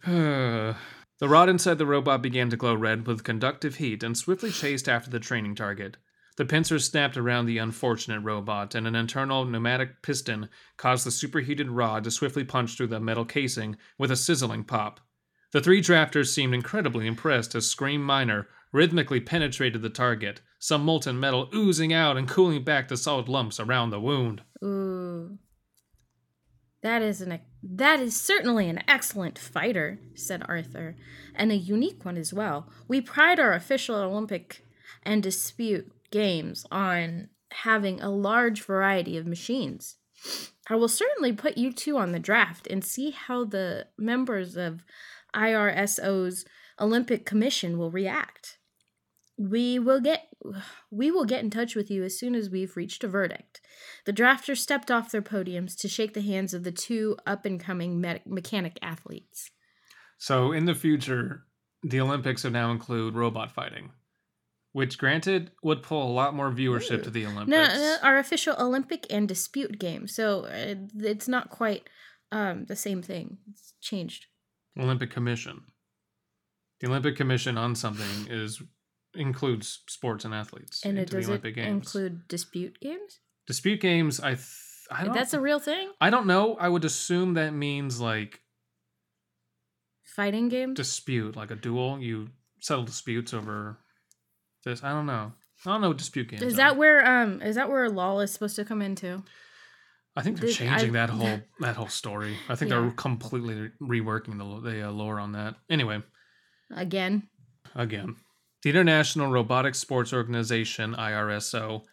the 1.20 1.30
rod 1.30 1.50
inside 1.50 1.78
the 1.78 1.86
robot 1.86 2.22
began 2.22 2.50
to 2.50 2.58
glow 2.58 2.76
red 2.76 3.08
with 3.08 3.24
conductive 3.24 3.76
heat 3.76 4.04
and 4.04 4.18
swiftly 4.18 4.52
chased 4.52 4.88
after 4.88 5.10
the 5.10 5.20
training 5.20 5.56
target. 5.56 5.98
The 6.38 6.46
pincers 6.46 6.86
snapped 6.86 7.18
around 7.18 7.48
the 7.48 7.58
unfortunate 7.58 8.20
robot, 8.20 8.76
and 8.76 8.86
an 8.86 8.96
internal 8.96 9.44
pneumatic 9.44 10.04
piston 10.04 10.50
caused 10.78 11.06
the 11.06 11.12
superheated 11.12 11.72
rod 11.72 12.04
to 12.04 12.12
swiftly 12.12 12.44
punch 12.44 12.78
through 12.78 12.88
the 12.88 13.00
metal 13.00 13.26
casing 13.26 13.78
with 13.98 14.12
a 14.12 14.16
sizzling 14.16 14.64
pop. 14.64 15.00
The 15.52 15.62
three 15.62 15.82
drafters 15.82 16.28
seemed 16.28 16.54
incredibly 16.54 17.08
impressed 17.08 17.56
as 17.56 17.68
Scream 17.68 18.04
Minor 18.04 18.48
rhythmically 18.72 19.20
penetrated 19.20 19.82
the 19.82 19.90
target, 19.90 20.42
some 20.60 20.84
molten 20.84 21.20
metal 21.20 21.50
oozing 21.56 21.94
out 21.94 22.18
and 22.18 22.28
cooling 22.28 22.64
back 22.64 22.88
the 22.88 22.98
solid 22.98 23.28
lumps 23.28 23.60
around 23.60 23.90
the 23.90 24.00
wound. 24.00 24.44
Ooh. 24.64 25.40
That 26.84 27.02
is 27.02 27.22
an 27.22 27.32
that 27.70 28.00
is 28.00 28.20
certainly 28.20 28.70
an 28.70 28.84
excellent 28.88 29.38
fighter, 29.38 30.00
said 30.16 30.44
Arthur, 30.48 30.96
and 31.36 31.52
a 31.52 31.56
unique 31.56 32.06
one 32.06 32.18
as 32.18 32.34
well. 32.34 32.70
We 32.88 33.02
pride 33.02 33.40
our 33.40 33.54
official 33.54 33.96
Olympic 33.96 34.66
and 35.04 35.22
dispute 35.22 35.92
games 36.12 36.66
on 36.72 37.30
having 37.52 38.00
a 38.00 38.10
large 38.10 38.64
variety 38.64 39.18
of 39.18 39.28
machines. 39.28 39.98
I 40.70 40.76
will 40.76 40.88
certainly 40.88 41.34
put 41.34 41.58
you 41.58 41.72
two 41.72 41.98
on 41.98 42.12
the 42.12 42.20
draft 42.20 42.68
and 42.68 42.84
see 42.84 43.12
how 43.12 43.46
the 43.46 43.88
members 43.98 44.58
of 44.58 44.84
IRSO's 45.36 46.46
Olympic 46.80 47.26
Commission 47.26 47.78
will 47.78 47.92
react. 47.92 48.57
We 49.38 49.80
will 49.80 50.02
get 50.02 50.28
we 50.92 51.12
will 51.12 51.26
get 51.26 51.44
in 51.44 51.50
touch 51.50 51.76
with 51.76 51.90
you 51.92 52.04
as 52.04 52.18
soon 52.18 52.36
as 52.36 52.50
we've 52.50 52.76
reached 52.76 53.04
a 53.04 53.08
verdict. 53.08 53.62
The 54.06 54.14
drafters 54.14 54.58
stepped 54.58 54.92
off 54.92 55.12
their 55.12 55.22
podiums 55.22 55.78
to 55.80 55.88
shake 55.88 56.14
the 56.14 56.22
hands 56.22 56.54
of 56.54 56.64
the 56.64 56.72
two 56.72 57.18
up 57.26 57.46
and 57.46 57.60
coming 57.60 58.02
me- 58.02 58.22
mechanic 58.26 58.78
athletes. 58.82 59.52
So, 60.18 60.52
in 60.52 60.66
the 60.66 60.74
future, 60.74 61.44
the 61.84 62.02
Olympics 62.02 62.44
would 62.44 62.54
now 62.54 62.72
include 62.72 63.16
robot 63.16 63.52
fighting, 63.52 63.92
which, 64.72 64.98
granted, 64.98 65.52
would 65.62 65.84
pull 65.84 66.10
a 66.10 66.12
lot 66.12 66.34
more 66.34 66.52
viewership 66.52 67.04
to 67.04 67.12
the 67.12 67.26
Olympics. 67.26 67.50
No, 67.50 67.68
no, 67.68 67.98
our 68.02 68.18
official 68.18 68.56
Olympic 68.58 69.06
and 69.12 69.28
dispute 69.28 69.78
game. 69.78 70.08
So 70.08 70.46
uh, 70.46 70.76
it's 70.96 71.28
not 71.28 71.52
quite 71.52 71.88
um, 72.32 72.66
the 72.66 72.76
same 72.76 73.04
thing. 73.04 73.38
It's 73.52 73.74
changed. 73.80 74.26
Olympic 74.80 75.12
Commission. 75.12 75.62
The 76.80 76.88
Olympic 76.88 77.16
Commission 77.16 77.58
on 77.58 77.76
something 77.76 78.32
is 78.32 78.62
includes 79.18 79.84
sports 79.88 80.24
and 80.26 80.34
athletes 80.34 80.82
And 80.86 80.98
it 80.98 81.02
into 81.02 81.12
the 81.16 81.18
does 81.22 81.28
it 81.28 81.32
Olympic 81.32 81.56
Games. 81.56 81.70
include 81.70 82.28
dispute 82.28 82.80
games? 82.80 83.20
Dispute 83.48 83.82
games, 83.82 84.20
I 84.20 84.36
th- 84.36 84.48
I 84.92 85.04
don't 85.04 85.14
That's 85.14 85.34
a 85.34 85.42
real 85.42 85.60
thing. 85.60 85.92
I 86.00 86.10
don't 86.10 86.28
know. 86.28 86.56
I 86.56 86.70
would 86.70 86.86
assume 86.86 87.34
that 87.34 87.52
means 87.54 88.00
like 88.00 88.40
Fighting 90.16 90.50
games. 90.50 90.76
dispute, 90.76 91.36
like 91.36 91.52
a 91.52 91.56
duel. 91.56 92.00
You 92.00 92.30
settle 92.62 92.84
disputes 92.86 93.34
over 93.34 93.78
this. 94.64 94.84
I 94.84 94.90
don't 94.90 95.06
know. 95.06 95.34
I 95.66 95.70
don't 95.72 95.82
know 95.82 95.90
what 95.90 95.98
dispute 95.98 96.30
games. 96.30 96.42
Is 96.42 96.54
are. 96.54 96.58
that 96.58 96.78
where 96.78 97.06
um 97.06 97.42
is 97.42 97.56
that 97.56 97.70
where 97.70 97.90
law 97.90 98.20
is 98.20 98.32
supposed 98.32 98.56
to 98.56 98.66
come 98.66 98.82
into? 98.82 99.24
I 100.16 100.24
think 100.24 100.40
they're 100.40 100.48
Did- 100.50 100.56
changing 100.56 100.90
I- 100.96 101.06
that 101.06 101.10
whole 101.12 101.40
that 101.60 101.76
whole 101.76 101.88
story. 101.90 102.36
I 102.50 102.56
think 102.56 102.72
Yeah. 102.72 102.82
they're 102.82 102.92
completely 102.92 103.72
reworking 103.82 104.38
the 104.38 104.70
the 104.70 104.88
uh, 104.88 104.92
lore 104.92 105.20
on 105.20 105.34
that. 105.34 105.56
Anyway, 105.70 106.02
Again. 106.76 107.28
again, 107.76 108.16
the 108.64 108.70
International 108.70 109.30
Robotic 109.30 109.76
Sports 109.76 110.14
Organization 110.14 110.94
(IRSO). 110.96 111.84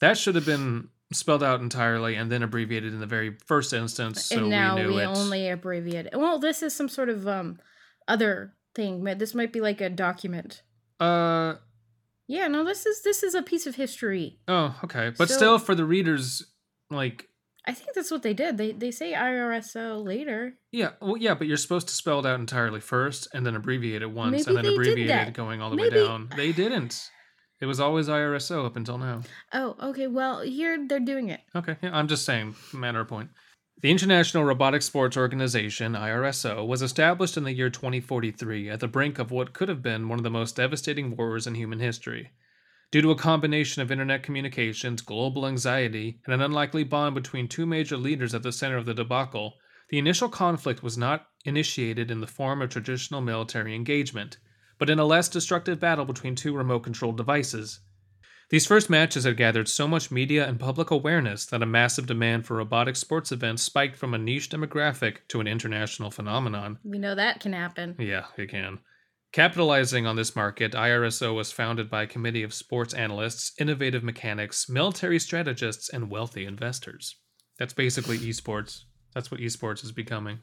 That 0.00 0.18
should 0.18 0.34
have 0.34 0.46
been 0.46 0.88
spelled 1.12 1.42
out 1.42 1.60
entirely 1.60 2.14
and 2.16 2.32
then 2.32 2.42
abbreviated 2.42 2.92
in 2.92 3.00
the 3.00 3.06
very 3.06 3.36
first 3.46 3.72
instance, 3.72 4.24
so 4.24 4.38
and 4.38 4.48
now 4.50 4.76
we 4.76 4.86
we, 4.86 5.02
only 5.02 5.48
abbreviate 5.48 6.06
it. 6.06 6.14
Well, 6.16 6.38
this 6.38 6.62
is 6.62 6.74
some 6.74 6.88
sort 6.88 7.08
of 7.08 7.28
um 7.28 7.58
other 8.08 8.54
thing. 8.74 9.04
This 9.04 9.34
might 9.34 9.52
be 9.52 9.60
like 9.60 9.80
a 9.80 9.90
document. 9.90 10.62
Uh 10.98 11.54
Yeah, 12.26 12.48
no, 12.48 12.64
this 12.64 12.86
is 12.86 13.02
this 13.02 13.22
is 13.22 13.34
a 13.34 13.42
piece 13.42 13.66
of 13.66 13.74
history. 13.76 14.38
oh, 14.48 14.74
okay, 14.84 15.10
but 15.16 15.28
So- 15.28 15.36
still, 15.36 15.58
for 15.58 15.74
the 15.74 15.84
readers, 15.84 16.44
like 16.90 17.28
I 17.64 17.72
think 17.72 17.90
that's 17.94 18.10
what 18.10 18.22
they 18.22 18.34
did. 18.34 18.56
They 18.58 18.72
they 18.72 18.90
say 18.90 19.12
IRSO 19.12 20.04
later. 20.04 20.54
Yeah, 20.72 20.90
well, 21.00 21.16
yeah, 21.16 21.34
but 21.34 21.46
you're 21.46 21.56
supposed 21.56 21.88
to 21.88 21.94
spell 21.94 22.18
it 22.20 22.26
out 22.26 22.40
entirely 22.40 22.80
first, 22.80 23.28
and 23.32 23.46
then 23.46 23.54
abbreviate 23.54 24.02
it 24.02 24.10
once, 24.10 24.32
Maybe 24.46 24.56
and 24.56 24.56
then 24.66 24.72
abbreviate 24.72 25.28
it 25.28 25.34
going 25.34 25.60
all 25.62 25.70
the 25.70 25.76
Maybe- 25.76 25.96
way 25.96 26.06
down. 26.06 26.28
They 26.36 26.52
didn't. 26.52 27.08
It 27.60 27.66
was 27.66 27.78
always 27.78 28.08
IRSO 28.08 28.66
up 28.66 28.74
until 28.74 28.98
now. 28.98 29.22
Oh, 29.52 29.76
okay. 29.80 30.08
Well, 30.08 30.40
here 30.40 30.84
they're 30.88 30.98
doing 30.98 31.28
it. 31.28 31.40
Okay, 31.54 31.76
yeah, 31.80 31.96
I'm 31.96 32.08
just 32.08 32.24
saying, 32.24 32.56
matter 32.72 33.00
of 33.00 33.06
point. 33.08 33.30
The 33.80 33.90
International 33.90 34.42
Robotic 34.44 34.82
Sports 34.82 35.16
Organization 35.16 35.92
(IRSO) 35.94 36.66
was 36.66 36.82
established 36.82 37.36
in 37.36 37.44
the 37.44 37.52
year 37.52 37.70
2043 37.70 38.68
at 38.68 38.80
the 38.80 38.88
brink 38.88 39.20
of 39.20 39.30
what 39.30 39.52
could 39.52 39.68
have 39.68 39.82
been 39.82 40.08
one 40.08 40.18
of 40.18 40.24
the 40.24 40.30
most 40.30 40.56
devastating 40.56 41.16
wars 41.16 41.46
in 41.46 41.54
human 41.54 41.78
history. 41.78 42.30
Due 42.92 43.00
to 43.00 43.10
a 43.10 43.16
combination 43.16 43.80
of 43.80 43.90
internet 43.90 44.22
communications, 44.22 45.00
global 45.00 45.46
anxiety, 45.46 46.20
and 46.26 46.34
an 46.34 46.42
unlikely 46.42 46.84
bond 46.84 47.14
between 47.14 47.48
two 47.48 47.64
major 47.64 47.96
leaders 47.96 48.34
at 48.34 48.42
the 48.42 48.52
center 48.52 48.76
of 48.76 48.84
the 48.84 48.92
debacle, 48.92 49.54
the 49.88 49.98
initial 49.98 50.28
conflict 50.28 50.82
was 50.82 50.98
not 50.98 51.28
initiated 51.46 52.10
in 52.10 52.20
the 52.20 52.26
form 52.26 52.60
of 52.60 52.68
traditional 52.68 53.22
military 53.22 53.74
engagement, 53.74 54.36
but 54.78 54.90
in 54.90 54.98
a 54.98 55.06
less 55.06 55.30
destructive 55.30 55.80
battle 55.80 56.04
between 56.04 56.34
two 56.34 56.54
remote 56.54 56.80
controlled 56.80 57.16
devices. 57.16 57.80
These 58.50 58.66
first 58.66 58.90
matches 58.90 59.24
had 59.24 59.38
gathered 59.38 59.70
so 59.70 59.88
much 59.88 60.10
media 60.10 60.46
and 60.46 60.60
public 60.60 60.90
awareness 60.90 61.46
that 61.46 61.62
a 61.62 61.66
massive 61.66 62.04
demand 62.04 62.44
for 62.44 62.58
robotic 62.58 62.96
sports 62.96 63.32
events 63.32 63.62
spiked 63.62 63.96
from 63.96 64.12
a 64.12 64.18
niche 64.18 64.50
demographic 64.50 65.20
to 65.28 65.40
an 65.40 65.46
international 65.46 66.10
phenomenon. 66.10 66.78
We 66.84 66.98
know 66.98 67.14
that 67.14 67.40
can 67.40 67.54
happen. 67.54 67.96
Yeah, 67.98 68.26
it 68.36 68.50
can. 68.50 68.80
Capitalizing 69.32 70.06
on 70.06 70.14
this 70.14 70.36
market, 70.36 70.72
IRSO 70.72 71.34
was 71.34 71.50
founded 71.50 71.88
by 71.88 72.02
a 72.02 72.06
committee 72.06 72.42
of 72.42 72.52
sports 72.52 72.92
analysts, 72.92 73.52
innovative 73.58 74.04
mechanics, 74.04 74.68
military 74.68 75.18
strategists, 75.18 75.88
and 75.88 76.10
wealthy 76.10 76.44
investors. 76.44 77.16
That's 77.58 77.72
basically 77.72 78.18
esports. 78.18 78.82
That's 79.14 79.30
what 79.30 79.40
esports 79.40 79.84
is 79.84 79.92
becoming. 79.92 80.40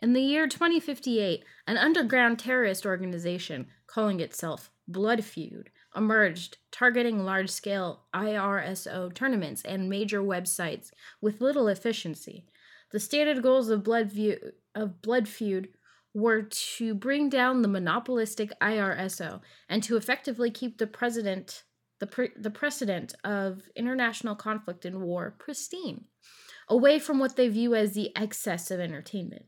In 0.00 0.12
the 0.12 0.20
year 0.20 0.46
2058, 0.46 1.44
an 1.66 1.76
underground 1.76 2.38
terrorist 2.38 2.86
organization 2.86 3.66
calling 3.88 4.20
itself 4.20 4.70
Blood 4.86 5.24
Feud 5.24 5.70
emerged, 5.96 6.58
targeting 6.70 7.24
large 7.24 7.50
scale 7.50 8.04
IRSO 8.14 9.12
tournaments 9.12 9.62
and 9.62 9.90
major 9.90 10.22
websites 10.22 10.90
with 11.20 11.40
little 11.40 11.66
efficiency. 11.66 12.46
The 12.92 13.00
stated 13.00 13.42
goals 13.42 13.68
of 13.68 13.82
Blood, 13.82 14.12
of 14.76 15.02
Blood 15.02 15.26
Feud 15.26 15.70
were 16.14 16.42
to 16.42 16.94
bring 16.94 17.28
down 17.28 17.62
the 17.62 17.68
monopolistic 17.68 18.52
IRSO 18.60 19.40
and 19.68 19.82
to 19.82 19.96
effectively 19.96 20.50
keep 20.50 20.78
the 20.78 20.86
president 20.86 21.64
the, 22.00 22.06
pre- 22.06 22.32
the 22.36 22.50
precedent 22.50 23.14
of 23.24 23.62
international 23.76 24.34
conflict 24.34 24.84
and 24.84 25.00
war 25.00 25.34
pristine, 25.38 26.04
away 26.68 26.98
from 26.98 27.18
what 27.18 27.36
they 27.36 27.48
view 27.48 27.74
as 27.74 27.92
the 27.92 28.14
excess 28.16 28.70
of 28.70 28.80
entertainment. 28.80 29.46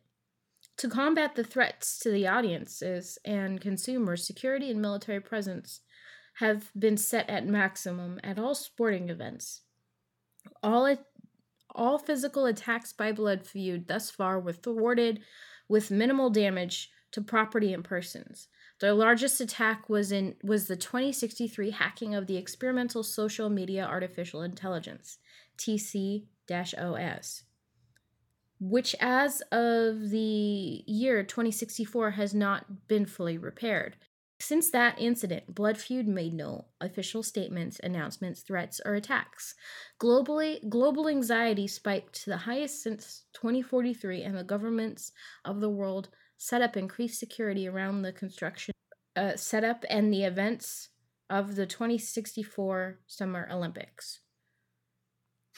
To 0.79 0.89
combat 0.89 1.35
the 1.35 1.45
threats 1.45 1.99
to 2.01 2.11
the 2.11 2.27
audiences 2.27 3.19
and 3.25 3.61
consumers, 3.61 4.27
security 4.27 4.71
and 4.71 4.81
military 4.81 5.21
presence 5.21 5.81
have 6.39 6.71
been 6.79 6.97
set 6.97 7.29
at 7.31 7.47
maximum 7.47 8.21
at 8.23 8.39
all 8.39 8.55
sporting 8.55 9.09
events. 9.09 9.63
All 10.63 10.97
all 11.75 11.99
physical 11.99 12.47
attacks 12.47 12.93
by 12.93 13.13
Blood 13.13 13.47
Feud 13.47 13.87
thus 13.87 14.11
far 14.11 14.41
were 14.41 14.53
thwarted 14.53 15.21
with 15.69 15.91
minimal 15.91 16.31
damage 16.31 16.91
to 17.13 17.21
property 17.21 17.73
and 17.73 17.85
persons. 17.85 18.49
Their 18.81 18.93
largest 18.93 19.41
attack 19.41 19.89
was 19.89 20.13
in 20.13 20.35
was 20.43 20.67
the 20.67 20.77
2063 20.77 21.71
hacking 21.71 22.15
of 22.15 22.27
the 22.27 22.37
experimental 22.37 23.03
social 23.03 23.49
media 23.49 23.87
artificial 23.87 24.43
intelligence, 24.43 25.19
TC-OS, 25.59 27.43
which 28.61 28.95
as 29.01 29.41
of 29.51 30.11
the 30.11 30.85
year 30.87 31.23
2064 31.23 32.11
has 32.13 32.35
not 32.35 32.87
been 32.87 33.07
fully 33.07 33.39
repaired. 33.39 33.97
Since 34.38 34.71
that 34.71 34.99
incident, 34.99 35.55
Blood 35.55 35.78
Feud 35.78 36.07
made 36.07 36.35
no 36.35 36.66
official 36.81 37.23
statements, 37.23 37.81
announcements, 37.83 38.43
threats, 38.43 38.81
or 38.85 38.95
attacks. 38.95 39.55
Globally, 39.99 40.69
global 40.69 41.09
anxiety 41.09 41.66
spiked 41.66 42.23
to 42.25 42.31
the 42.31 42.37
highest 42.38 42.83
since 42.83 43.25
2043, 43.33 44.23
and 44.23 44.37
the 44.37 44.45
governments 44.45 45.12
of 45.45 45.61
the 45.61 45.71
world 45.71 46.11
set 46.37 46.61
up 46.61 46.76
increased 46.76 47.19
security 47.19 47.66
around 47.66 48.02
the 48.02 48.12
construction 48.12 48.75
uh, 49.16 49.37
setup 49.37 49.85
and 49.88 50.12
the 50.12 50.25
events 50.25 50.90
of 51.31 51.57
the 51.57 51.66
2064 51.66 53.00
Summer 53.07 53.49
Olympics. 53.50 54.21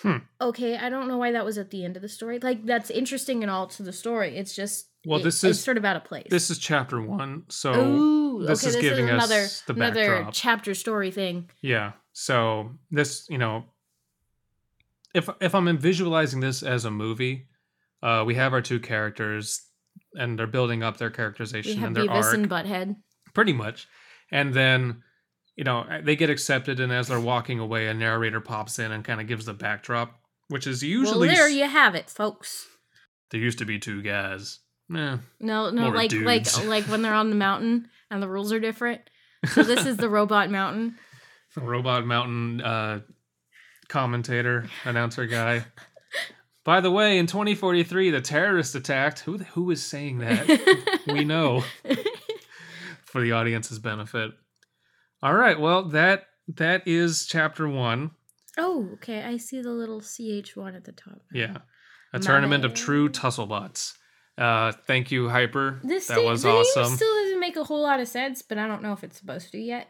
Hmm. 0.01 0.19
Okay, 0.41 0.77
I 0.77 0.89
don't 0.89 1.09
know 1.09 1.19
why 1.19 1.33
that 1.33 1.45
was 1.45 1.59
at 1.59 1.71
the 1.71 1.85
end 1.85 1.97
of 1.97 2.03
the 2.03 2.09
story. 2.09 2.39
Like 2.39 2.65
that's 2.65 2.91
interesting 2.91 3.43
and 3.43 3.51
all 3.51 3.67
to 3.69 3.83
the 3.83 3.93
story. 3.93 4.37
It's 4.37 4.55
just 4.55 4.91
Well, 5.09 5.21
it- 5.21 5.25
this 5.25 5.43
is- 5.45 5.63
sort 5.63 5.77
of 5.77 5.85
out 5.85 5.97
of 5.97 6.05
place. 6.05 6.27
This 6.31 6.51
is 6.51 6.59
chapter 6.59 7.01
one, 7.01 7.45
so 7.49 7.73
Ooh, 7.75 8.47
this 8.47 8.61
okay, 8.63 8.69
is 8.69 8.75
this 8.75 8.83
giving 8.83 9.09
is 9.09 9.15
us 9.23 9.31
another 9.31 9.49
the 9.67 9.73
another 9.75 10.15
backdrop. 10.17 10.35
chapter 10.35 10.75
story 10.75 11.11
thing. 11.11 11.51
Yeah. 11.63 11.93
So 12.13 12.73
this, 12.91 13.27
you 13.31 13.39
know, 13.39 13.65
if 15.15 15.29
if 15.41 15.55
I'm 15.55 15.79
visualizing 15.79 16.41
this 16.41 16.63
as 16.63 16.85
a 16.85 16.91
movie, 16.91 17.49
uh, 18.03 18.25
we 18.27 18.35
have 18.35 18.53
our 18.53 18.61
two 18.63 18.81
characters, 18.81 19.63
and 20.15 20.39
they're 20.39 20.47
building 20.47 20.83
up 20.83 20.97
their 20.99 21.11
characterization 21.11 21.83
and 21.83 21.97
their 21.97 22.05
Beavis 22.05 22.25
arc, 22.25 22.35
and 22.35 22.49
Butthead. 22.51 22.97
pretty 23.35 23.53
much, 23.53 23.87
and 24.31 24.55
then. 24.55 25.03
You 25.57 25.65
know, 25.65 25.85
they 26.05 26.15
get 26.15 26.31
accepted, 26.31 26.79
and 26.79 26.93
as 26.93 27.09
they're 27.09 27.19
walking 27.19 27.59
away, 27.59 27.89
a 27.89 27.93
narrator 27.95 28.41
pops 28.41 28.79
in 28.79 28.93
and 28.93 29.05
kind 29.05 29.21
of 29.21 29.27
gives 29.27 29.45
the 29.45 29.53
backdrop, 29.53 30.21
which 30.47 30.69
is 30.69 30.85
usually 30.85 31.27
well, 31.27 31.37
there 31.37 31.49
you 31.49 31.67
have 31.67 31.97
it, 31.97 32.09
folks. 32.09 32.69
there 33.33 33.41
used 33.41 33.59
to 33.59 33.65
be 33.65 33.77
two 33.77 34.01
guys. 34.01 34.61
Eh, 34.95 35.17
No, 35.41 35.71
no, 35.71 35.83
More 35.83 35.95
like 35.95 36.11
dudes. 36.11 36.25
like 36.59 36.67
like 36.67 36.85
when 36.85 37.03
they're 37.03 37.15
on 37.15 37.31
the 37.31 37.37
mountain 37.37 37.89
and 38.11 38.23
the 38.23 38.29
rules 38.29 38.53
are 38.53 38.61
different. 38.61 39.03
So 39.53 39.63
this 39.63 39.87
is 39.87 39.97
the 39.97 40.09
robot 40.19 40.51
mountain. 40.51 40.97
The 41.55 41.61
robot 41.63 42.05
Mountain 42.07 42.61
uh, 42.61 43.01
commentator, 43.89 44.69
announcer 44.85 45.27
guy. 45.27 45.65
By 46.65 46.81
the 46.81 46.91
way, 46.91 47.19
in 47.19 47.27
2043, 47.27 48.11
the 48.11 48.21
terrorist 48.21 48.75
attacked. 48.75 49.21
Who 49.21 49.39
who 49.39 49.71
is 49.71 49.83
saying 49.83 50.19
that? 50.19 51.01
we 51.07 51.25
know 51.25 51.65
for 53.07 53.21
the 53.21 53.33
audience's 53.33 53.79
benefit. 53.79 54.33
All 55.23 55.35
right, 55.35 55.59
well 55.59 55.85
that 55.91 56.25
that 56.57 56.87
is 56.87 57.27
chapter 57.27 57.69
one. 57.69 58.11
oh, 58.59 58.91
okay. 58.95 59.23
I 59.23 59.37
see 59.39 59.61
the 59.63 59.71
little 59.73 60.01
CH 60.01 60.57
one 60.57 60.75
at 60.75 60.85
the 60.85 60.93
top. 60.93 61.21
Yeah, 61.33 61.59
a 62.13 62.19
My 62.19 62.21
tournament 62.21 62.65
of 62.65 62.75
true 62.75 63.09
tusslebots. 63.09 63.95
Uh, 64.39 64.73
thank 64.87 65.11
you, 65.11 65.29
Hyper. 65.29 65.81
This 65.83 66.07
that 66.07 66.23
was 66.23 66.43
the 66.43 66.49
name 66.51 66.59
awesome. 66.59 66.95
still 66.97 67.15
doesn't 67.25 67.41
make 67.41 67.57
a 67.57 67.65
whole 67.65 67.83
lot 67.83 67.99
of 68.01 68.07
sense, 68.09 68.41
but 68.43 68.57
I 68.59 68.67
don't 68.69 68.83
know 68.83 68.93
if 68.93 69.03
it's 69.03 69.19
supposed 69.19 69.51
to 69.53 69.59
yet. 69.59 69.89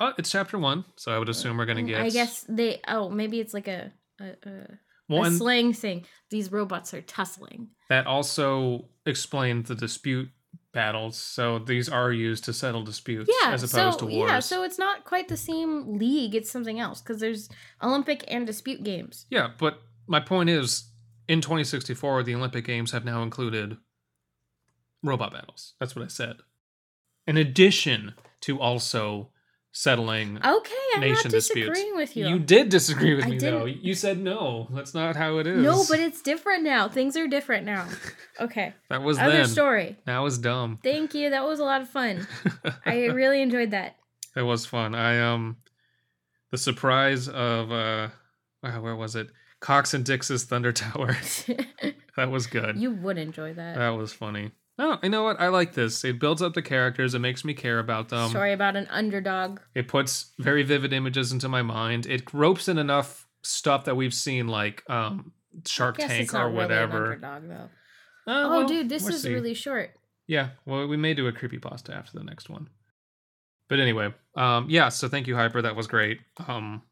oh, 0.00 0.12
it's 0.18 0.30
chapter 0.30 0.58
one, 0.58 0.84
so 0.96 1.12
I 1.14 1.18
would 1.18 1.28
assume 1.28 1.56
we're 1.58 1.66
gonna 1.66 1.82
Mm, 1.82 1.88
get. 1.88 2.00
I 2.00 2.08
guess 2.10 2.44
they. 2.48 2.80
Oh, 2.88 3.08
maybe 3.10 3.38
it's 3.40 3.52
like 3.54 3.68
a 3.68 3.92
a, 4.20 4.24
a, 4.48 4.66
well, 5.08 5.24
a 5.24 5.30
slang 5.30 5.72
thing. 5.74 6.04
These 6.30 6.50
robots 6.50 6.94
are 6.94 7.02
tussling. 7.02 7.68
that 7.88 8.06
also 8.06 8.86
explains 9.04 9.68
the 9.68 9.74
dispute 9.74 10.30
battles. 10.72 11.16
So 11.18 11.58
these 11.58 11.88
are 11.90 12.10
used 12.10 12.44
to 12.44 12.52
settle 12.54 12.82
disputes 12.82 13.30
Yeah, 13.42 13.52
as 13.52 13.62
opposed 13.62 14.00
so 14.00 14.06
to 14.06 14.14
wars. 14.14 14.30
yeah, 14.30 14.40
so 14.40 14.62
it's 14.62 14.78
not 14.78 15.04
quite 15.04 15.28
the 15.28 15.36
same 15.36 15.98
league. 15.98 16.34
It's 16.34 16.50
something 16.50 16.80
else 16.80 17.02
because 17.02 17.20
there's 17.20 17.50
Olympic 17.82 18.24
and 18.28 18.46
dispute 18.46 18.82
games. 18.82 19.26
Yeah, 19.28 19.50
but 19.58 19.82
my 20.06 20.20
point 20.20 20.48
is, 20.48 20.84
in 21.28 21.40
2064, 21.40 22.22
the 22.24 22.34
Olympic 22.34 22.64
Games 22.64 22.92
have 22.92 23.04
now 23.04 23.22
included 23.22 23.76
robot 25.02 25.32
battles. 25.32 25.74
That's 25.80 25.94
what 25.96 26.04
I 26.04 26.08
said. 26.08 26.36
In 27.26 27.36
addition 27.36 28.14
to 28.42 28.60
also 28.60 29.30
settling 29.74 30.36
Okay, 30.44 30.74
I'm 30.94 31.00
nation 31.00 31.22
not 31.24 31.30
disagreeing 31.30 31.70
disputes. 31.72 31.96
with 31.96 32.16
you. 32.16 32.28
You 32.28 32.38
did 32.38 32.68
disagree 32.68 33.14
with 33.14 33.24
I 33.24 33.28
me, 33.30 33.38
though. 33.38 33.64
didn't- 33.66 33.82
You 33.84 33.94
said 33.94 34.18
no. 34.18 34.68
That's 34.70 34.92
not 34.92 35.16
how 35.16 35.38
it 35.38 35.46
is. 35.46 35.62
no, 35.62 35.84
but 35.88 35.98
it's 35.98 36.20
different 36.20 36.62
now. 36.64 36.88
Things 36.88 37.16
are 37.16 37.26
different 37.28 37.64
now. 37.66 37.86
Okay, 38.40 38.72
that 38.88 39.02
was 39.02 39.18
other 39.18 39.30
then. 39.30 39.46
story. 39.46 39.98
That 40.06 40.18
was 40.18 40.38
dumb. 40.38 40.78
Thank 40.82 41.14
you. 41.14 41.30
That 41.30 41.44
was 41.46 41.60
a 41.60 41.64
lot 41.64 41.82
of 41.82 41.88
fun. 41.90 42.26
I 42.86 43.04
really 43.06 43.42
enjoyed 43.42 43.70
that. 43.72 43.96
It 44.34 44.40
was 44.42 44.64
fun. 44.64 44.94
I 44.94 45.20
um, 45.20 45.58
the 46.50 46.56
surprise 46.56 47.28
of 47.28 47.70
uh, 47.70 48.08
where 48.62 48.96
was 48.96 49.16
it? 49.16 49.28
Cox 49.62 49.94
and 49.94 50.04
Dick's 50.04 50.28
Thunder 50.44 50.72
Tower. 50.72 51.16
that 52.16 52.30
was 52.30 52.46
good. 52.46 52.76
you 52.76 52.90
would 52.90 53.16
enjoy 53.16 53.54
that. 53.54 53.76
That 53.76 53.90
was 53.90 54.12
funny. 54.12 54.50
Oh, 54.78 54.98
you 55.02 55.08
know 55.08 55.22
what? 55.22 55.40
I 55.40 55.48
like 55.48 55.74
this. 55.74 56.04
It 56.04 56.18
builds 56.18 56.42
up 56.42 56.54
the 56.54 56.62
characters. 56.62 57.14
It 57.14 57.20
makes 57.20 57.44
me 57.44 57.54
care 57.54 57.78
about 57.78 58.08
them. 58.08 58.30
Story 58.30 58.52
about 58.52 58.74
an 58.74 58.88
underdog. 58.90 59.60
It 59.74 59.86
puts 59.86 60.32
very 60.38 60.62
vivid 60.64 60.92
images 60.92 61.30
into 61.32 61.48
my 61.48 61.62
mind. 61.62 62.06
It 62.06 62.34
ropes 62.34 62.68
in 62.68 62.76
enough 62.78 63.26
stuff 63.42 63.84
that 63.84 63.94
we've 63.96 64.14
seen, 64.14 64.48
like 64.48 64.82
um, 64.90 65.32
Shark 65.66 65.96
Tank 65.98 66.34
or 66.34 66.46
really 66.46 66.56
whatever. 66.56 67.12
underdog 67.12 67.48
though. 67.48 67.54
Uh, 67.54 67.68
Oh, 68.44 68.50
well, 68.50 68.66
dude, 68.68 68.88
this 68.88 69.04
we'll 69.04 69.14
is 69.14 69.22
see. 69.22 69.32
really 69.32 69.54
short. 69.54 69.90
Yeah, 70.26 70.50
well, 70.66 70.86
we 70.88 70.96
may 70.96 71.14
do 71.14 71.26
a 71.28 71.32
creepy 71.32 71.58
pasta 71.58 71.92
after 71.94 72.16
the 72.18 72.24
next 72.24 72.48
one. 72.48 72.68
But 73.68 73.80
anyway, 73.80 74.14
um, 74.36 74.66
yeah. 74.70 74.88
So 74.90 75.08
thank 75.08 75.26
you, 75.26 75.34
Hyper. 75.36 75.62
That 75.62 75.76
was 75.76 75.86
great. 75.86 76.20
Um, 76.46 76.82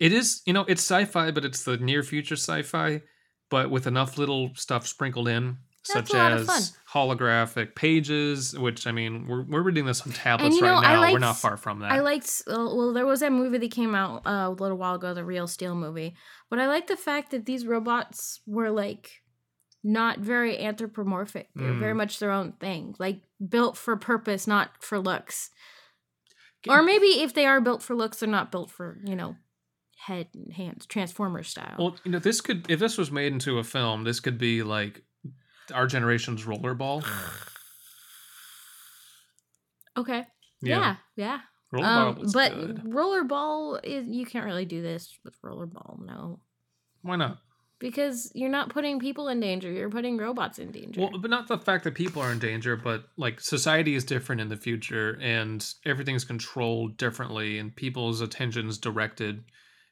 it 0.00 0.12
is, 0.12 0.42
you 0.46 0.52
know, 0.52 0.62
it's 0.68 0.82
sci-fi, 0.82 1.30
but 1.30 1.44
it's 1.44 1.64
the 1.64 1.76
near 1.78 2.02
future 2.02 2.36
sci-fi, 2.36 3.02
but 3.50 3.70
with 3.70 3.86
enough 3.86 4.18
little 4.18 4.50
stuff 4.54 4.86
sprinkled 4.86 5.28
in, 5.28 5.56
That's 5.92 6.10
such 6.10 6.14
a 6.14 6.16
lot 6.22 6.32
of 6.32 6.48
as 6.50 6.76
holographic 6.92 7.74
pages. 7.74 8.56
Which 8.58 8.86
I 8.86 8.92
mean, 8.92 9.26
we're 9.26 9.42
we're 9.42 9.62
reading 9.62 9.86
this 9.86 10.02
on 10.06 10.12
tablets 10.12 10.56
you 10.56 10.62
know, 10.62 10.74
right 10.74 10.84
I 10.86 10.92
now. 10.94 11.00
we're 11.00 11.06
liked- 11.12 11.20
not 11.20 11.36
far 11.38 11.56
from 11.56 11.80
that. 11.80 11.92
I 11.92 12.00
liked. 12.00 12.42
Uh, 12.46 12.52
well, 12.74 12.92
there 12.92 13.06
was 13.06 13.20
that 13.20 13.32
movie 13.32 13.58
that 13.58 13.70
came 13.70 13.94
out 13.94 14.26
uh, 14.26 14.48
a 14.48 14.50
little 14.50 14.76
while 14.78 14.96
ago, 14.96 15.14
the 15.14 15.24
Real 15.24 15.46
Steel 15.46 15.74
movie. 15.74 16.14
But 16.50 16.58
I 16.58 16.66
like 16.66 16.86
the 16.88 16.96
fact 16.96 17.30
that 17.30 17.46
these 17.46 17.66
robots 17.66 18.40
were 18.46 18.70
like 18.70 19.10
not 19.84 20.18
very 20.18 20.58
anthropomorphic. 20.58 21.48
They're 21.54 21.72
very 21.74 21.92
Mm. 21.94 21.98
much 21.98 22.18
their 22.18 22.32
own 22.32 22.52
thing, 22.58 22.96
like 22.98 23.20
built 23.48 23.76
for 23.76 23.96
purpose, 23.96 24.46
not 24.48 24.82
for 24.82 24.98
looks. 24.98 25.50
Or 26.68 26.82
maybe 26.82 27.06
if 27.22 27.32
they 27.32 27.46
are 27.46 27.60
built 27.60 27.80
for 27.82 27.94
looks, 27.94 28.18
they're 28.18 28.28
not 28.28 28.50
built 28.50 28.70
for 28.72 28.98
you 29.04 29.14
know 29.14 29.36
head 29.96 30.28
and 30.34 30.52
hands, 30.52 30.86
Transformer 30.86 31.42
style. 31.42 31.74
Well, 31.78 31.96
you 32.04 32.12
know, 32.12 32.18
this 32.18 32.40
could 32.40 32.70
if 32.70 32.78
this 32.78 32.98
was 32.98 33.10
made 33.10 33.32
into 33.32 33.58
a 33.58 33.64
film, 33.64 34.04
this 34.04 34.20
could 34.20 34.38
be 34.38 34.62
like 34.62 35.02
our 35.74 35.86
generation's 35.86 36.44
rollerball. 36.44 37.04
okay. 39.96 40.26
Yeah. 40.62 40.96
Yeah. 41.16 41.40
Rollerball 41.72 42.18
Um, 42.24 42.30
but 42.32 42.54
good. 42.54 42.76
rollerball 42.84 43.80
is 43.82 44.06
you 44.08 44.24
can't 44.24 44.44
really 44.44 44.64
do 44.64 44.82
this 44.82 45.18
with 45.24 45.40
rollerball, 45.42 46.04
no, 46.04 46.40
Why 47.02 47.16
not? 47.16 47.38
because 47.78 48.32
you're 48.34 48.48
not 48.48 48.70
putting 48.70 48.98
people 48.98 49.28
in 49.28 49.38
danger. 49.40 49.70
You're 49.70 49.90
putting 49.90 50.16
robots 50.16 50.58
in 50.58 50.70
danger. 50.70 51.00
Well, 51.00 51.18
but 51.20 51.30
not 51.30 51.46
the 51.48 51.58
fact 51.58 51.84
that 51.84 51.94
people 51.94 52.22
are 52.22 52.32
in 52.32 52.38
danger, 52.38 52.74
but 52.76 53.04
like 53.18 53.38
society 53.40 53.94
is 53.94 54.04
different 54.04 54.40
in 54.40 54.48
the 54.48 54.56
future 54.56 55.18
and 55.20 55.66
everything's 55.84 56.24
controlled 56.24 56.96
differently 56.96 57.58
and 57.58 57.74
people's 57.74 58.20
attentions 58.22 58.78
directed 58.78 59.44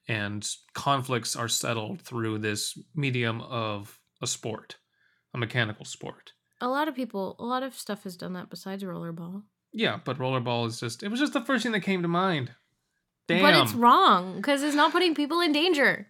and 0.09 0.47
conflicts 0.75 1.35
are 1.37 1.49
settled 1.49 2.01
through 2.03 2.39
this 2.39 2.77
medium 2.95 3.41
of 3.41 3.99
a 4.23 4.27
sport, 4.27 4.77
a 5.33 5.39
mechanical 5.39 5.85
sport. 5.85 6.33
a 6.61 6.69
lot 6.69 6.89
of 6.89 6.95
people, 6.95 7.37
a 7.39 7.45
lot 7.45 7.63
of 7.63 7.75
stuff 7.75 8.05
has 8.05 8.17
done 8.17 8.33
that 8.35 8.49
besides 8.51 8.83
rollerball. 8.83 9.43
Yeah, 9.73 9.99
but 10.05 10.19
rollerball 10.19 10.67
is 10.69 10.79
just 10.81 11.03
it 11.03 11.09
was 11.11 11.21
just 11.21 11.33
the 11.33 11.41
first 11.41 11.63
thing 11.63 11.73
that 11.73 11.81
came 11.81 12.03
to 12.03 12.09
mind. 12.09 12.53
Damn. 13.27 13.43
But 13.43 13.55
it's 13.63 13.73
wrong 13.75 14.37
because 14.37 14.63
it's 14.63 14.77
not 14.77 14.93
putting 14.93 15.15
people 15.15 15.41
in 15.41 15.53
danger. 15.53 16.07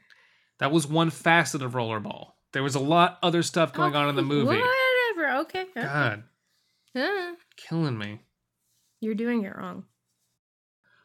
That 0.59 0.71
was 0.73 0.87
one 0.87 1.11
facet 1.11 1.63
of 1.63 1.73
rollerball. 1.73 2.33
There 2.53 2.63
was 2.63 2.75
a 2.75 2.81
lot 2.81 3.19
other 3.23 3.43
stuff 3.43 3.73
going 3.73 3.97
on 3.97 4.09
in 4.09 4.17
the 4.17 4.23
movie. 4.23 4.59
Whatever. 4.59 5.41
Okay. 5.43 5.65
God, 5.75 6.25
Uh, 6.95 7.33
killing 7.57 7.97
me. 7.99 8.21
you're 9.01 9.15
doing 9.15 9.43
it 9.45 9.57
wrong. 9.57 9.85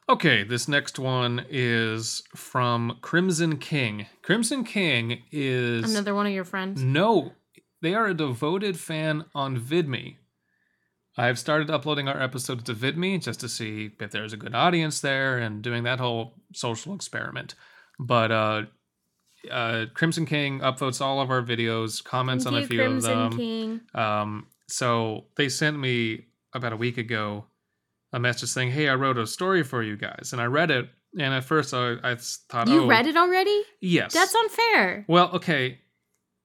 Okay, 0.09 0.43
this 0.43 0.67
next 0.67 0.97
one 0.97 1.45
is 1.51 2.23
from 2.35 2.97
Crimson 3.01 3.57
King. 3.57 4.07
Crimson 4.23 4.63
King 4.63 5.21
is 5.31 5.87
Another 5.87 6.15
one 6.15 6.25
of 6.25 6.31
your 6.31 6.43
friends. 6.43 6.81
no, 6.81 7.33
they 7.83 7.93
are 7.93 8.07
a 8.07 8.15
devoted 8.15 8.79
fan 8.79 9.25
on 9.35 9.59
VidMe. 9.59 10.15
I've 11.15 11.37
started 11.37 11.69
uploading 11.69 12.07
our 12.07 12.19
episodes 12.19 12.63
to 12.63 12.73
VidMe 12.73 13.21
just 13.21 13.39
to 13.41 13.49
see 13.49 13.91
if 13.99 14.09
there's 14.09 14.33
a 14.33 14.37
good 14.37 14.55
audience 14.55 14.99
there 14.99 15.37
and 15.37 15.61
doing 15.61 15.83
that 15.83 15.99
whole 15.99 16.33
social 16.55 16.95
experiment. 16.95 17.53
But 17.99 18.31
uh, 18.31 18.61
uh, 19.51 19.85
Crimson 19.93 20.25
King 20.25 20.61
upvotes 20.61 21.01
all 21.01 21.21
of 21.21 21.29
our 21.29 21.43
videos, 21.43 22.03
comments 22.03 22.45
Thank 22.45 22.55
on 22.55 22.61
you, 22.61 22.65
a 22.65 22.67
few 22.67 22.79
Crimson 22.79 23.11
of 23.11 23.31
them. 23.31 23.37
King. 23.37 23.81
Um, 23.93 24.47
so 24.67 25.25
they 25.37 25.49
sent 25.49 25.77
me 25.77 26.25
about 26.55 26.73
a 26.73 26.77
week 26.77 26.97
ago 26.97 27.45
a 28.13 28.19
message 28.19 28.49
saying, 28.49 28.71
"Hey, 28.71 28.89
I 28.89 28.95
wrote 28.95 29.17
a 29.17 29.27
story 29.27 29.63
for 29.63 29.83
you 29.83 29.97
guys," 29.97 30.29
and 30.33 30.41
I 30.41 30.45
read 30.45 30.71
it. 30.71 30.89
And 31.17 31.33
at 31.33 31.43
first, 31.43 31.73
I, 31.73 31.95
I 32.03 32.15
thought, 32.15 32.67
You 32.67 32.83
"Oh, 32.83 32.87
read 32.87 33.07
it 33.07 33.17
already? 33.17 33.63
Yes, 33.81 34.13
That's 34.13 34.35
unfair. 34.35 35.05
Well, 35.07 35.31
okay, 35.33 35.79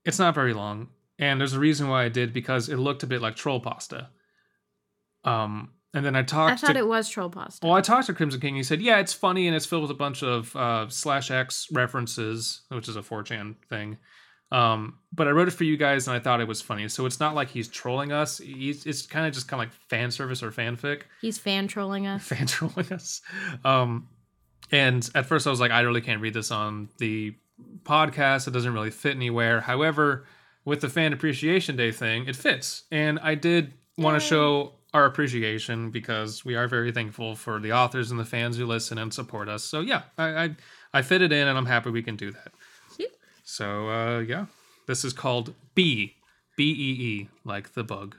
it's 0.04 0.18
not 0.18 0.34
very 0.34 0.54
long, 0.54 0.88
and 1.18 1.40
there's 1.40 1.52
a 1.52 1.58
reason 1.60 1.88
why 1.88 2.04
I 2.04 2.08
did 2.08 2.32
because 2.32 2.68
it 2.68 2.76
looked 2.76 3.02
a 3.02 3.06
bit 3.06 3.20
like 3.20 3.36
troll 3.36 3.60
pasta. 3.60 4.08
Um, 5.24 5.70
and 5.92 6.04
then 6.04 6.16
I 6.16 6.22
talked. 6.22 6.52
I 6.52 6.66
thought 6.66 6.72
to, 6.74 6.78
it 6.78 6.88
was 6.88 7.08
troll 7.08 7.30
pasta. 7.30 7.66
Well, 7.66 7.76
I 7.76 7.80
talked 7.80 8.06
to 8.06 8.14
Crimson 8.14 8.40
King. 8.40 8.56
He 8.56 8.62
said, 8.62 8.80
"Yeah, 8.80 8.98
it's 8.98 9.12
funny 9.12 9.46
and 9.46 9.54
it's 9.54 9.66
filled 9.66 9.82
with 9.82 9.90
a 9.90 9.94
bunch 9.94 10.22
of 10.22 10.54
uh, 10.56 10.88
slash 10.88 11.30
X 11.30 11.68
references, 11.72 12.62
which 12.68 12.88
is 12.88 12.96
a 12.96 13.02
4chan 13.02 13.56
thing." 13.68 13.98
Um, 14.52 14.98
but 15.12 15.26
I 15.26 15.30
wrote 15.32 15.48
it 15.48 15.52
for 15.52 15.64
you 15.64 15.76
guys, 15.76 16.06
and 16.06 16.16
I 16.16 16.20
thought 16.20 16.40
it 16.40 16.46
was 16.48 16.60
funny. 16.60 16.88
So 16.88 17.06
it's 17.06 17.18
not 17.18 17.34
like 17.34 17.48
he's 17.48 17.66
trolling 17.68 18.12
us. 18.12 18.38
He's, 18.38 18.86
it's 18.86 19.06
kind 19.06 19.26
of 19.26 19.32
just 19.32 19.48
kind 19.48 19.62
of 19.62 19.68
like 19.68 19.74
fan 19.88 20.10
service 20.10 20.42
or 20.42 20.50
fanfic, 20.52 21.02
He's 21.20 21.38
fan 21.38 21.66
trolling 21.66 22.06
us. 22.06 22.22
fan 22.24 22.46
trolling 22.46 22.92
us. 22.92 23.20
Um, 23.64 24.08
and 24.70 25.08
at 25.14 25.26
first, 25.26 25.46
I 25.46 25.50
was 25.50 25.60
like, 25.60 25.70
I 25.70 25.80
really 25.80 26.00
can't 26.00 26.20
read 26.20 26.34
this 26.34 26.50
on 26.50 26.88
the 26.98 27.34
podcast. 27.82 28.48
It 28.48 28.52
doesn't 28.52 28.72
really 28.72 28.90
fit 28.90 29.14
anywhere. 29.16 29.60
However, 29.60 30.26
with 30.64 30.80
the 30.80 30.88
fan 30.88 31.12
appreciation 31.12 31.76
day 31.76 31.92
thing, 31.92 32.26
it 32.26 32.36
fits, 32.36 32.84
and 32.90 33.18
I 33.20 33.34
did 33.34 33.74
want 33.98 34.20
to 34.20 34.26
show 34.26 34.72
our 34.94 35.04
appreciation 35.04 35.90
because 35.90 36.44
we 36.44 36.54
are 36.54 36.68
very 36.68 36.90
thankful 36.92 37.34
for 37.34 37.58
the 37.60 37.72
authors 37.72 38.10
and 38.10 38.18
the 38.18 38.24
fans 38.24 38.56
who 38.56 38.64
listen 38.64 38.96
and 38.96 39.12
support 39.12 39.48
us. 39.48 39.62
So 39.64 39.80
yeah, 39.80 40.02
I 40.16 40.44
I, 40.44 40.56
I 40.94 41.02
fit 41.02 41.20
it 41.20 41.32
in, 41.32 41.48
and 41.48 41.58
I'm 41.58 41.66
happy 41.66 41.90
we 41.90 42.02
can 42.02 42.16
do 42.16 42.30
that. 42.32 42.52
So 43.44 43.88
uh, 43.88 44.18
yeah, 44.20 44.46
this 44.86 45.04
is 45.04 45.12
called 45.12 45.54
B 45.74 46.14
B 46.56 46.70
E 46.70 47.04
E, 47.04 47.28
like 47.44 47.74
the 47.74 47.84
bug. 47.84 48.16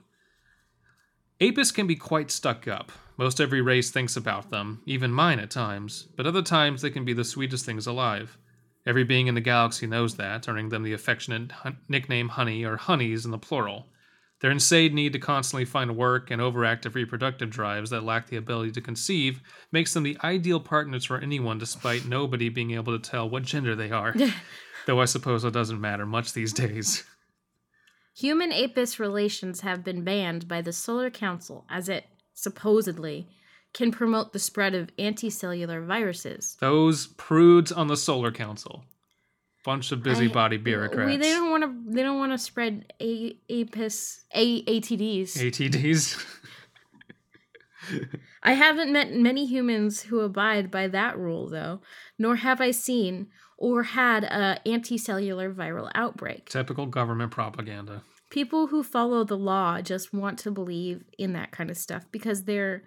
Apis 1.42 1.72
can 1.72 1.88
be 1.88 1.96
quite 1.96 2.32
stuck 2.32 2.68
up. 2.68 2.92
Most 3.18 3.42
every 3.42 3.62
race 3.62 3.92
thinks 3.92 4.16
about 4.16 4.52
them, 4.52 4.82
even 4.86 5.12
mine 5.12 5.40
at 5.40 5.50
times, 5.50 6.08
but 6.16 6.26
other 6.26 6.42
times 6.42 6.82
they 6.82 6.90
can 6.90 7.06
be 7.06 7.14
the 7.14 7.24
sweetest 7.24 7.66
things 7.66 7.88
alive. 7.88 8.38
Every 8.86 9.04
being 9.04 9.28
in 9.28 9.36
the 9.36 9.42
galaxy 9.42 9.88
knows 9.88 10.16
that, 10.16 10.48
earning 10.48 10.70
them 10.70 10.84
the 10.84 10.94
affectionate 10.94 11.52
nickname 11.90 12.30
Honey 12.30 12.64
or 12.64 12.78
Honeys 12.78 13.26
in 13.26 13.32
the 13.32 13.38
plural. 13.38 13.88
Their 14.42 14.52
insane 14.52 14.94
need 14.94 15.14
to 15.14 15.20
constantly 15.20 15.66
find 15.66 15.96
work 15.96 16.30
and 16.30 16.42
overactive 16.42 16.94
reproductive 16.94 17.50
drives 17.50 17.90
that 17.90 18.04
lack 18.04 18.28
the 18.28 18.36
ability 18.38 18.72
to 18.74 18.82
conceive 18.82 19.42
makes 19.72 19.94
them 19.94 20.04
the 20.04 20.18
ideal 20.24 20.60
partners 20.60 21.06
for 21.06 21.18
anyone 21.18 21.58
despite 21.58 22.06
nobody 22.06 22.50
being 22.50 22.72
able 22.72 22.98
to 22.98 23.10
tell 23.10 23.30
what 23.30 23.44
gender 23.44 23.76
they 23.76 23.92
are. 23.92 24.14
Though 24.86 25.02
I 25.02 25.06
suppose 25.06 25.44
it 25.44 25.54
doesn't 25.54 25.82
matter 25.82 26.06
much 26.06 26.34
these 26.34 26.54
days. 26.54 27.04
Human 28.18 28.52
apis 28.52 29.00
relations 29.00 29.62
have 29.62 29.84
been 29.84 30.04
banned 30.04 30.48
by 30.48 30.62
the 30.62 30.74
Solar 30.74 31.10
Council 31.10 31.66
as 31.70 31.90
it 31.90 32.06
supposedly 32.34 33.28
can 33.74 33.92
promote 33.92 34.32
the 34.32 34.40
spread 34.40 34.74
of 34.74 34.96
anticellular 34.98 35.86
viruses. 35.86 36.56
Those 36.60 37.08
prudes 37.08 37.72
on 37.72 37.88
the 37.88 37.98
Solar 37.98 38.32
Council. 38.32 38.86
Bunch 39.66 39.92
of 39.92 40.04
busybody 40.04 40.58
I- 40.58 40.60
bureaucrats. 40.60 41.10
We, 41.10 41.18
they 41.18 41.32
don't 41.32 41.50
want 41.50 41.64
to. 41.64 41.94
They 41.94 42.04
don't 42.04 42.20
want 42.20 42.32
to 42.32 42.38
spread 42.38 42.94
a, 43.02 43.38
apis 43.50 44.24
a, 44.34 44.64
ATDs. 44.64 45.34
ATDs. 45.34 46.24
I 48.44 48.54
haven't 48.54 48.92
met 48.94 49.14
many 49.14 49.46
humans 49.46 50.04
who 50.04 50.20
abide 50.22 50.70
by 50.72 50.88
that 50.88 51.18
rule, 51.18 51.50
though, 51.50 51.82
nor 52.18 52.36
have 52.38 52.62
I 52.62 52.72
seen 52.72 53.28
or 53.58 53.84
had 53.84 54.24
a 54.24 54.60
anticellular 54.66 55.54
viral 55.54 55.92
outbreak. 55.96 56.50
Typical 56.50 56.86
government 56.86 57.32
propaganda. 57.32 58.04
People 58.30 58.68
who 58.68 58.84
follow 58.84 59.24
the 59.24 59.38
law 59.38 59.82
just 59.82 60.14
want 60.14 60.38
to 60.40 60.52
believe 60.52 61.04
in 61.18 61.34
that 61.34 61.52
kind 61.52 61.70
of 61.70 61.78
stuff 61.78 62.06
because 62.12 62.44
they're 62.44 62.84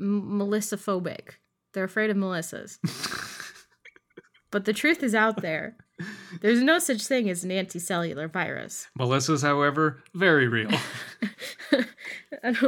m- 0.00 0.38
Melissa-phobic. 0.38 1.36
They're 1.72 1.84
afraid 1.84 2.10
of 2.10 2.16
Melissas. 2.16 2.78
but 4.50 4.64
the 4.64 4.72
truth 4.72 5.02
is 5.02 5.14
out 5.14 5.40
there. 5.42 5.76
There's 6.42 6.60
no 6.60 6.78
such 6.78 7.06
thing 7.06 7.30
as 7.30 7.42
an 7.42 7.50
anticellular 7.50 8.30
virus. 8.30 8.88
Melissa's, 8.98 9.42
however, 9.42 10.02
very 10.14 10.46
real. 10.48 10.70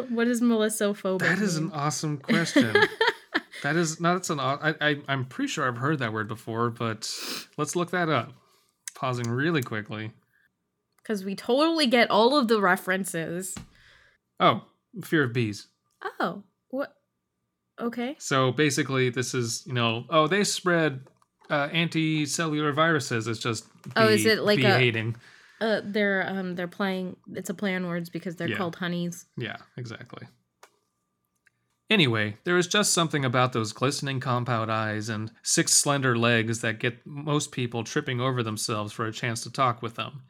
What 0.09 0.27
is 0.27 0.41
Melissa-phobic? 0.41 1.21
That 1.21 1.39
is 1.39 1.57
an 1.57 1.71
awesome 1.73 2.19
question. 2.19 2.75
that 3.63 3.77
is 3.77 4.01
not. 4.01 4.15
That's 4.15 4.31
an. 4.31 4.41
I, 4.41 4.75
I 4.81 4.97
I'm 5.09 5.25
pretty 5.25 5.49
sure 5.49 5.67
I've 5.69 5.77
heard 5.77 5.99
that 6.01 6.13
word 6.13 6.29
before, 6.29 6.71
but 6.71 7.11
let's 7.57 7.77
look 7.77 7.91
that 7.91 8.09
up. 8.09 8.33
Pausing 8.95 9.29
really 9.29 9.63
quickly. 9.63 10.13
Because 11.03 11.25
we 11.25 11.35
totally 11.37 11.87
get 11.87 12.11
all 12.11 12.37
of 12.37 12.49
the 12.49 12.61
references. 12.61 13.57
Oh, 14.41 14.63
fear 15.05 15.25
of 15.25 15.33
bees. 15.33 15.69
Oh, 16.21 16.43
what? 16.71 16.95
Okay. 17.81 18.17
So 18.19 18.53
basically, 18.53 19.11
this 19.11 19.35
is 19.35 19.65
you 19.67 19.75
know. 19.75 20.05
Oh, 20.11 20.27
they 20.27 20.45
spread 20.45 21.01
uh, 21.51 21.69
anti-cellular 21.73 22.73
viruses. 22.73 23.27
It's 23.27 23.39
just. 23.41 23.67
Oh, 23.97 24.09
is 24.09 24.27
it 24.27 24.41
like 24.41 24.61
a- 24.61 24.79
hating? 24.79 25.17
Uh, 25.61 25.81
they're 25.83 26.25
um 26.29 26.55
they're 26.55 26.69
playing. 26.69 27.17
It's 27.35 27.51
a 27.51 27.55
play 27.55 27.75
on 27.75 27.87
words 27.89 28.11
because 28.11 28.37
they're 28.37 28.49
Yeah. 28.49 28.57
called 28.59 28.77
honeys. 28.77 29.27
Yeah, 29.37 29.57
exactly. 29.77 30.29
Anyway, 31.91 32.37
there 32.45 32.59
is 32.59 32.67
just 32.67 32.93
something 32.93 33.25
about 33.25 33.53
those 33.55 33.73
glistening 33.73 34.21
compound 34.21 34.71
eyes 34.71 35.09
and 35.09 35.33
six 35.43 35.73
slender 35.73 36.17
legs 36.19 36.61
that 36.61 36.79
get 36.79 37.05
most 37.07 37.51
people 37.51 37.83
tripping 37.83 38.21
over 38.21 38.43
themselves 38.43 38.93
for 38.93 39.07
a 39.07 39.13
chance 39.13 39.43
to 39.43 39.51
talk 39.51 39.81
with 39.81 39.95
them. 39.95 40.23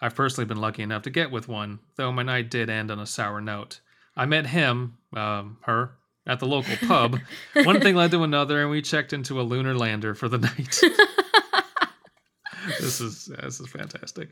I've 0.00 0.14
personally 0.14 0.46
been 0.46 0.60
lucky 0.60 0.82
enough 0.82 1.02
to 1.02 1.10
get 1.10 1.30
with 1.30 1.48
one, 1.48 1.78
though 1.96 2.12
my 2.12 2.22
night 2.22 2.50
did 2.50 2.68
end 2.68 2.90
on 2.90 2.98
a 3.00 3.06
sour 3.06 3.40
note. 3.40 3.80
I 4.14 4.26
met 4.26 4.46
him, 4.48 4.98
um, 5.14 5.56
her, 5.62 5.92
at 6.26 6.40
the 6.40 6.46
local 6.46 6.76
pub. 6.86 7.20
one 7.54 7.80
thing 7.80 7.94
led 7.94 8.10
to 8.10 8.22
another, 8.22 8.60
and 8.60 8.70
we 8.70 8.82
checked 8.82 9.12
into 9.12 9.40
a 9.40 9.42
lunar 9.42 9.74
lander 9.74 10.14
for 10.14 10.28
the 10.28 10.38
night. 10.48 10.80
this 12.80 13.00
is 13.00 13.26
this 13.26 13.60
is 13.60 13.68
fantastic. 13.68 14.30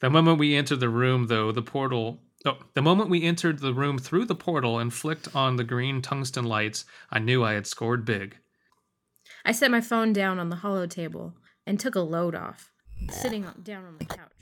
The 0.00 0.10
moment 0.10 0.38
we 0.38 0.56
entered 0.56 0.80
the 0.80 0.88
room, 0.88 1.26
though, 1.26 1.52
the 1.52 1.62
portal. 1.62 2.22
Oh, 2.46 2.58
the 2.74 2.82
moment 2.82 3.08
we 3.08 3.22
entered 3.22 3.60
the 3.60 3.72
room 3.72 3.96
through 3.98 4.26
the 4.26 4.34
portal 4.34 4.78
and 4.78 4.92
flicked 4.92 5.34
on 5.34 5.56
the 5.56 5.64
green 5.64 6.02
tungsten 6.02 6.44
lights, 6.44 6.84
I 7.10 7.18
knew 7.18 7.42
I 7.42 7.52
had 7.52 7.66
scored 7.66 8.04
big. 8.04 8.36
I 9.46 9.52
set 9.52 9.70
my 9.70 9.80
phone 9.80 10.12
down 10.12 10.38
on 10.38 10.50
the 10.50 10.56
hollow 10.56 10.86
table 10.86 11.34
and 11.66 11.80
took 11.80 11.94
a 11.94 12.00
load 12.00 12.34
off, 12.34 12.70
sitting 13.10 13.46
down 13.62 13.84
on 13.84 13.96
the 13.98 14.04
couch. 14.04 14.32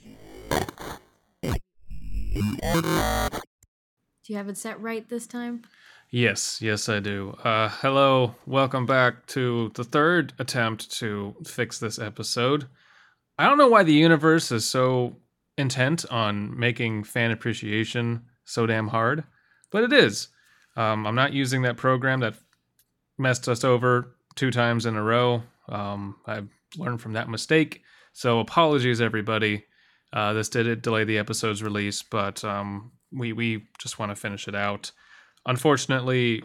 Do 4.24 4.32
you 4.32 4.36
have 4.36 4.48
it 4.48 4.56
set 4.56 4.80
right 4.80 5.08
this 5.08 5.26
time? 5.26 5.62
Yes, 6.14 6.60
yes, 6.60 6.90
I 6.90 7.00
do. 7.00 7.30
Uh, 7.42 7.70
hello, 7.70 8.34
welcome 8.44 8.84
back 8.84 9.24
to 9.28 9.72
the 9.74 9.82
third 9.82 10.34
attempt 10.38 10.90
to 10.98 11.34
fix 11.46 11.78
this 11.78 11.98
episode. 11.98 12.66
I 13.38 13.48
don't 13.48 13.56
know 13.56 13.68
why 13.68 13.82
the 13.82 13.94
universe 13.94 14.52
is 14.52 14.66
so 14.66 15.16
intent 15.56 16.04
on 16.10 16.58
making 16.60 17.04
fan 17.04 17.30
appreciation 17.30 18.26
so 18.44 18.66
damn 18.66 18.88
hard, 18.88 19.24
but 19.70 19.84
it 19.84 19.92
is. 19.94 20.28
Um, 20.76 21.06
I'm 21.06 21.14
not 21.14 21.32
using 21.32 21.62
that 21.62 21.78
program 21.78 22.20
that 22.20 22.34
messed 23.16 23.48
us 23.48 23.64
over 23.64 24.14
two 24.34 24.50
times 24.50 24.84
in 24.84 24.96
a 24.96 25.02
row. 25.02 25.42
Um, 25.70 26.16
I've 26.26 26.48
learned 26.76 27.00
from 27.00 27.14
that 27.14 27.30
mistake. 27.30 27.84
So 28.12 28.38
apologies, 28.38 29.00
everybody. 29.00 29.64
Uh, 30.12 30.34
this 30.34 30.50
did 30.50 30.82
delay 30.82 31.04
the 31.04 31.16
episode's 31.16 31.62
release, 31.62 32.02
but 32.02 32.44
um, 32.44 32.92
we 33.10 33.32
we 33.32 33.64
just 33.78 33.98
want 33.98 34.10
to 34.10 34.16
finish 34.16 34.46
it 34.46 34.54
out. 34.54 34.92
Unfortunately, 35.46 36.42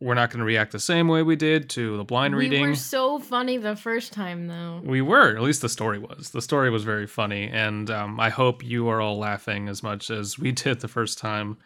we're 0.00 0.14
not 0.14 0.30
going 0.30 0.38
to 0.38 0.44
react 0.44 0.72
the 0.72 0.80
same 0.80 1.08
way 1.08 1.22
we 1.22 1.36
did 1.36 1.68
to 1.70 1.96
the 1.98 2.04
blind 2.04 2.34
reading. 2.34 2.62
we 2.62 2.68
were 2.68 2.74
so 2.74 3.18
funny 3.18 3.58
the 3.58 3.76
first 3.76 4.12
time, 4.12 4.46
though. 4.46 4.80
We 4.82 5.02
were, 5.02 5.36
at 5.36 5.42
least 5.42 5.60
the 5.60 5.68
story 5.68 5.98
was. 5.98 6.30
The 6.30 6.40
story 6.40 6.70
was 6.70 6.84
very 6.84 7.06
funny, 7.06 7.48
and 7.48 7.90
um, 7.90 8.18
I 8.18 8.30
hope 8.30 8.64
you 8.64 8.88
are 8.88 9.00
all 9.00 9.18
laughing 9.18 9.68
as 9.68 9.82
much 9.82 10.10
as 10.10 10.38
we 10.38 10.52
did 10.52 10.80
the 10.80 10.88
first 10.88 11.18
time. 11.18 11.58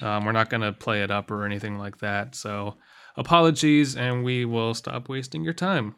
Um, 0.00 0.24
we're 0.24 0.32
not 0.32 0.50
going 0.50 0.62
to 0.62 0.72
play 0.72 1.02
it 1.02 1.10
up 1.10 1.30
or 1.30 1.44
anything 1.44 1.78
like 1.78 1.98
that. 1.98 2.34
So, 2.34 2.76
apologies, 3.16 3.96
and 3.96 4.24
we 4.24 4.44
will 4.44 4.74
stop 4.74 5.08
wasting 5.08 5.44
your 5.44 5.52
time. 5.52 5.94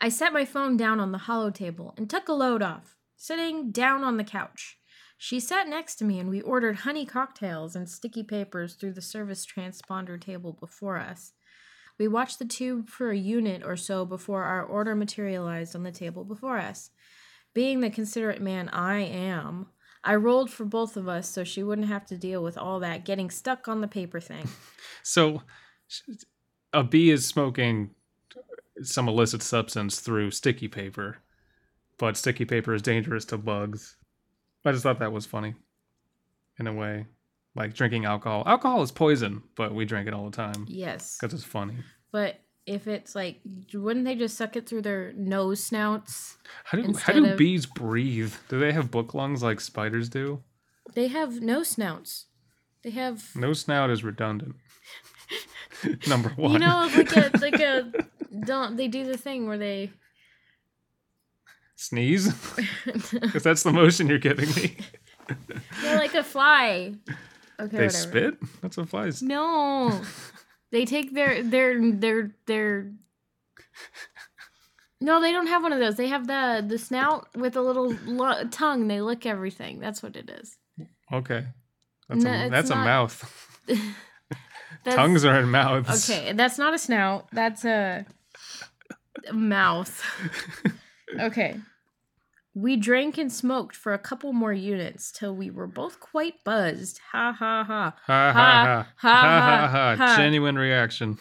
I 0.00 0.08
set 0.10 0.32
my 0.32 0.44
phone 0.44 0.76
down 0.76 1.00
on 1.00 1.12
the 1.12 1.18
hollow 1.18 1.50
table 1.50 1.94
and 1.96 2.10
took 2.10 2.28
a 2.28 2.34
load 2.34 2.60
off, 2.60 2.96
sitting 3.16 3.70
down 3.70 4.04
on 4.04 4.16
the 4.16 4.24
couch. 4.24 4.78
She 5.18 5.40
sat 5.40 5.68
next 5.68 5.96
to 5.96 6.04
me 6.04 6.18
and 6.18 6.28
we 6.28 6.40
ordered 6.42 6.76
honey 6.76 7.06
cocktails 7.06 7.74
and 7.74 7.88
sticky 7.88 8.22
papers 8.22 8.74
through 8.74 8.92
the 8.92 9.02
service 9.02 9.46
transponder 9.46 10.20
table 10.20 10.52
before 10.52 10.98
us. 10.98 11.32
We 11.98 12.08
watched 12.08 12.38
the 12.38 12.44
tube 12.44 12.88
for 12.88 13.10
a 13.10 13.16
unit 13.16 13.62
or 13.64 13.76
so 13.76 14.04
before 14.04 14.44
our 14.44 14.62
order 14.62 14.94
materialized 14.94 15.74
on 15.74 15.82
the 15.82 15.92
table 15.92 16.24
before 16.24 16.58
us. 16.58 16.90
Being 17.54 17.80
the 17.80 17.88
considerate 17.88 18.42
man 18.42 18.68
I 18.68 18.98
am, 18.98 19.68
I 20.04 20.14
rolled 20.16 20.50
for 20.50 20.66
both 20.66 20.96
of 20.96 21.08
us 21.08 21.28
so 21.28 21.42
she 21.42 21.62
wouldn't 21.62 21.88
have 21.88 22.04
to 22.06 22.18
deal 22.18 22.42
with 22.42 22.58
all 22.58 22.80
that 22.80 23.06
getting 23.06 23.30
stuck 23.30 23.66
on 23.66 23.80
the 23.80 23.88
paper 23.88 24.20
thing. 24.20 24.48
So, 25.02 25.42
a 26.72 26.82
bee 26.82 27.12
is 27.12 27.24
smoking 27.24 27.90
some 28.82 29.08
illicit 29.08 29.40
substance 29.40 30.00
through 30.00 30.32
sticky 30.32 30.66
paper, 30.66 31.18
but 31.96 32.16
sticky 32.16 32.44
paper 32.44 32.74
is 32.74 32.82
dangerous 32.82 33.24
to 33.26 33.38
bugs. 33.38 33.96
I 34.66 34.72
just 34.72 34.82
thought 34.82 34.98
that 35.00 35.12
was 35.12 35.26
funny, 35.26 35.54
in 36.58 36.66
a 36.66 36.72
way. 36.72 37.06
Like 37.54 37.72
drinking 37.74 38.04
alcohol. 38.04 38.42
Alcohol 38.46 38.82
is 38.82 38.92
poison, 38.92 39.42
but 39.56 39.74
we 39.74 39.84
drink 39.86 40.06
it 40.08 40.12
all 40.14 40.28
the 40.28 40.36
time 40.36 40.66
Yes. 40.68 41.16
because 41.18 41.32
it's 41.34 41.44
funny. 41.44 41.76
But 42.12 42.38
if 42.66 42.86
it's 42.86 43.14
like, 43.14 43.40
wouldn't 43.72 44.04
they 44.04 44.14
just 44.14 44.36
suck 44.36 44.56
it 44.56 44.68
through 44.68 44.82
their 44.82 45.12
nose 45.14 45.62
snouts? 45.64 46.36
How 46.64 46.76
do 46.78 46.92
how 46.98 47.12
do 47.14 47.24
of- 47.24 47.38
bees 47.38 47.64
breathe? 47.64 48.34
Do 48.50 48.58
they 48.60 48.72
have 48.72 48.90
book 48.90 49.14
lungs 49.14 49.42
like 49.42 49.60
spiders 49.60 50.08
do? 50.10 50.42
They 50.94 51.08
have 51.08 51.40
no 51.40 51.62
snouts. 51.62 52.26
They 52.82 52.90
have, 52.90 53.34
No 53.34 53.52
snout 53.54 53.90
is 53.90 54.04
redundant. 54.04 54.56
Number 56.08 56.28
one. 56.30 56.52
you 56.52 56.58
know, 56.60 56.90
like 56.94 57.16
a 57.16 57.30
like 57.40 57.60
a 57.60 57.90
don't 58.46 58.76
they 58.76 58.88
do 58.88 59.04
the 59.04 59.16
thing 59.18 59.46
where 59.46 59.58
they 59.58 59.92
Sneeze? 61.76 62.32
Because 63.12 63.42
that's 63.42 63.62
the 63.62 63.72
motion 63.72 64.06
you're 64.08 64.18
giving 64.18 64.48
me. 64.54 64.76
they're 65.82 65.98
like 65.98 66.14
a 66.14 66.22
fly. 66.24 66.94
Okay, 67.60 67.76
they 67.76 67.84
whatever. 67.86 67.90
spit? 67.90 68.34
That's 68.62 68.76
what 68.76 68.88
flies. 68.88 69.22
No, 69.22 70.00
they 70.72 70.84
take 70.84 71.14
their 71.14 71.42
their 71.42 71.92
their 71.92 72.34
their. 72.46 72.92
No, 75.00 75.20
they 75.20 75.30
don't 75.32 75.46
have 75.48 75.62
one 75.62 75.72
of 75.72 75.78
those. 75.78 75.96
They 75.96 76.08
have 76.08 76.26
the 76.26 76.64
the 76.66 76.78
snout 76.78 77.28
with 77.36 77.56
a 77.56 77.60
little 77.62 77.94
lo- 78.06 78.44
tongue. 78.50 78.88
They 78.88 79.00
lick 79.00 79.26
everything. 79.26 79.78
That's 79.80 80.02
what 80.02 80.16
it 80.16 80.30
is. 80.30 80.56
Okay. 81.12 81.44
That's, 82.08 82.24
No, 82.24 82.30
a, 82.46 82.48
that's 82.50 82.70
a 82.70 82.76
mouth. 82.76 83.60
That's- 83.66 84.94
Tongues 84.94 85.24
are 85.24 85.40
in 85.40 85.50
mouths. 85.50 86.08
Okay, 86.08 86.32
that's 86.32 86.58
not 86.58 86.72
a 86.72 86.78
snout. 86.78 87.26
That's 87.32 87.64
a, 87.64 88.06
a 89.28 89.32
mouth. 89.32 90.00
Okay. 91.20 91.56
We 92.54 92.76
drank 92.76 93.18
and 93.18 93.30
smoked 93.30 93.76
for 93.76 93.92
a 93.92 93.98
couple 93.98 94.32
more 94.32 94.52
units 94.52 95.12
till 95.12 95.34
we 95.36 95.50
were 95.50 95.66
both 95.66 96.00
quite 96.00 96.42
buzzed. 96.42 97.00
Ha 97.12 97.32
ha 97.32 97.64
ha. 97.64 97.94
Ha 98.06 98.32
ha 98.32 98.32
Ha, 98.32 98.32
ha. 98.32 98.86
Ha 98.96 99.20
ha, 99.20 99.68
ha 99.68 99.68
ha. 99.68 99.96
ha. 99.96 100.16
Genuine 100.16 100.56
reaction. 100.56 101.18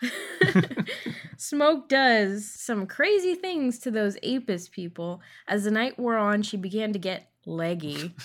Smoke 1.36 1.88
does 1.88 2.50
some 2.50 2.86
crazy 2.86 3.34
things 3.34 3.78
to 3.80 3.90
those 3.90 4.16
Apis 4.22 4.68
people. 4.68 5.20
As 5.46 5.64
the 5.64 5.70
night 5.70 5.98
wore 5.98 6.16
on, 6.16 6.42
she 6.42 6.56
began 6.56 6.92
to 6.92 6.98
get 6.98 7.30
leggy. 7.46 8.14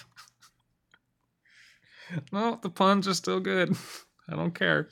Well, 2.32 2.60
the 2.62 2.70
puns 2.70 3.08
are 3.08 3.14
still 3.16 3.40
good. 3.40 3.76
I 4.30 4.36
don't 4.36 4.54
care. 4.54 4.88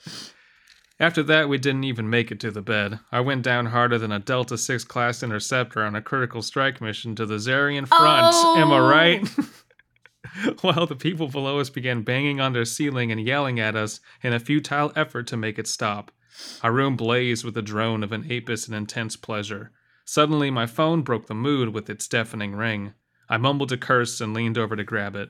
After 1.01 1.23
that, 1.23 1.49
we 1.49 1.57
didn't 1.57 1.83
even 1.85 2.11
make 2.11 2.31
it 2.31 2.39
to 2.41 2.51
the 2.51 2.61
bed. 2.61 2.99
I 3.11 3.21
went 3.21 3.41
down 3.41 3.65
harder 3.65 3.97
than 3.97 4.11
a 4.11 4.19
Delta 4.19 4.55
6 4.55 4.83
class 4.83 5.23
interceptor 5.23 5.83
on 5.83 5.95
a 5.95 6.01
critical 6.01 6.43
strike 6.43 6.79
mission 6.79 7.15
to 7.15 7.25
the 7.25 7.37
Zarian 7.37 7.87
front. 7.87 8.35
Am 8.59 8.71
I 8.71 8.77
Oh. 8.77 8.87
right? 8.87 9.27
While 10.61 10.85
the 10.85 10.95
people 10.95 11.27
below 11.27 11.59
us 11.59 11.71
began 11.71 12.03
banging 12.03 12.39
on 12.39 12.53
their 12.53 12.65
ceiling 12.65 13.11
and 13.11 13.19
yelling 13.19 13.59
at 13.59 13.75
us 13.75 13.99
in 14.21 14.31
a 14.31 14.39
futile 14.39 14.91
effort 14.95 15.25
to 15.27 15.37
make 15.37 15.57
it 15.57 15.65
stop. 15.65 16.11
Our 16.61 16.71
room 16.71 16.95
blazed 16.95 17.43
with 17.43 17.55
the 17.55 17.63
drone 17.63 18.03
of 18.03 18.11
an 18.11 18.31
apis 18.31 18.67
in 18.67 18.75
intense 18.75 19.15
pleasure. 19.15 19.71
Suddenly, 20.05 20.51
my 20.51 20.67
phone 20.67 21.01
broke 21.01 21.25
the 21.25 21.33
mood 21.33 21.73
with 21.73 21.89
its 21.89 22.07
deafening 22.07 22.53
ring. 22.53 22.93
I 23.27 23.37
mumbled 23.37 23.71
a 23.71 23.77
curse 23.77 24.21
and 24.21 24.35
leaned 24.35 24.59
over 24.59 24.75
to 24.75 24.83
grab 24.83 25.15
it. 25.15 25.29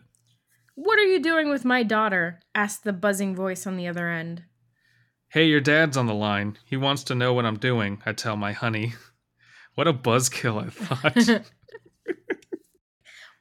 What 0.75 0.99
are 0.99 1.05
you 1.05 1.21
doing 1.21 1.49
with 1.49 1.63
my 1.63 1.81
daughter? 1.84 2.41
asked 2.53 2.84
the 2.84 2.91
buzzing 2.91 3.34
voice 3.34 3.65
on 3.65 3.77
the 3.77 3.88
other 3.88 4.10
end. 4.10 4.43
Hey, 5.32 5.46
your 5.46 5.62
dad's 5.62 5.96
on 5.96 6.08
the 6.08 6.13
line. 6.13 6.58
He 6.65 6.76
wants 6.76 7.06
to 7.06 7.15
know 7.15 7.34
what 7.34 7.46
I'm 7.46 7.58
doing, 7.58 8.02
I 8.06 8.12
tell 8.12 8.36
my 8.36 8.52
honey. 8.52 8.96
What 9.76 9.88
a 9.88 9.94
buzzkill, 9.94 10.65
I 10.65 10.70
thought. 10.70 11.46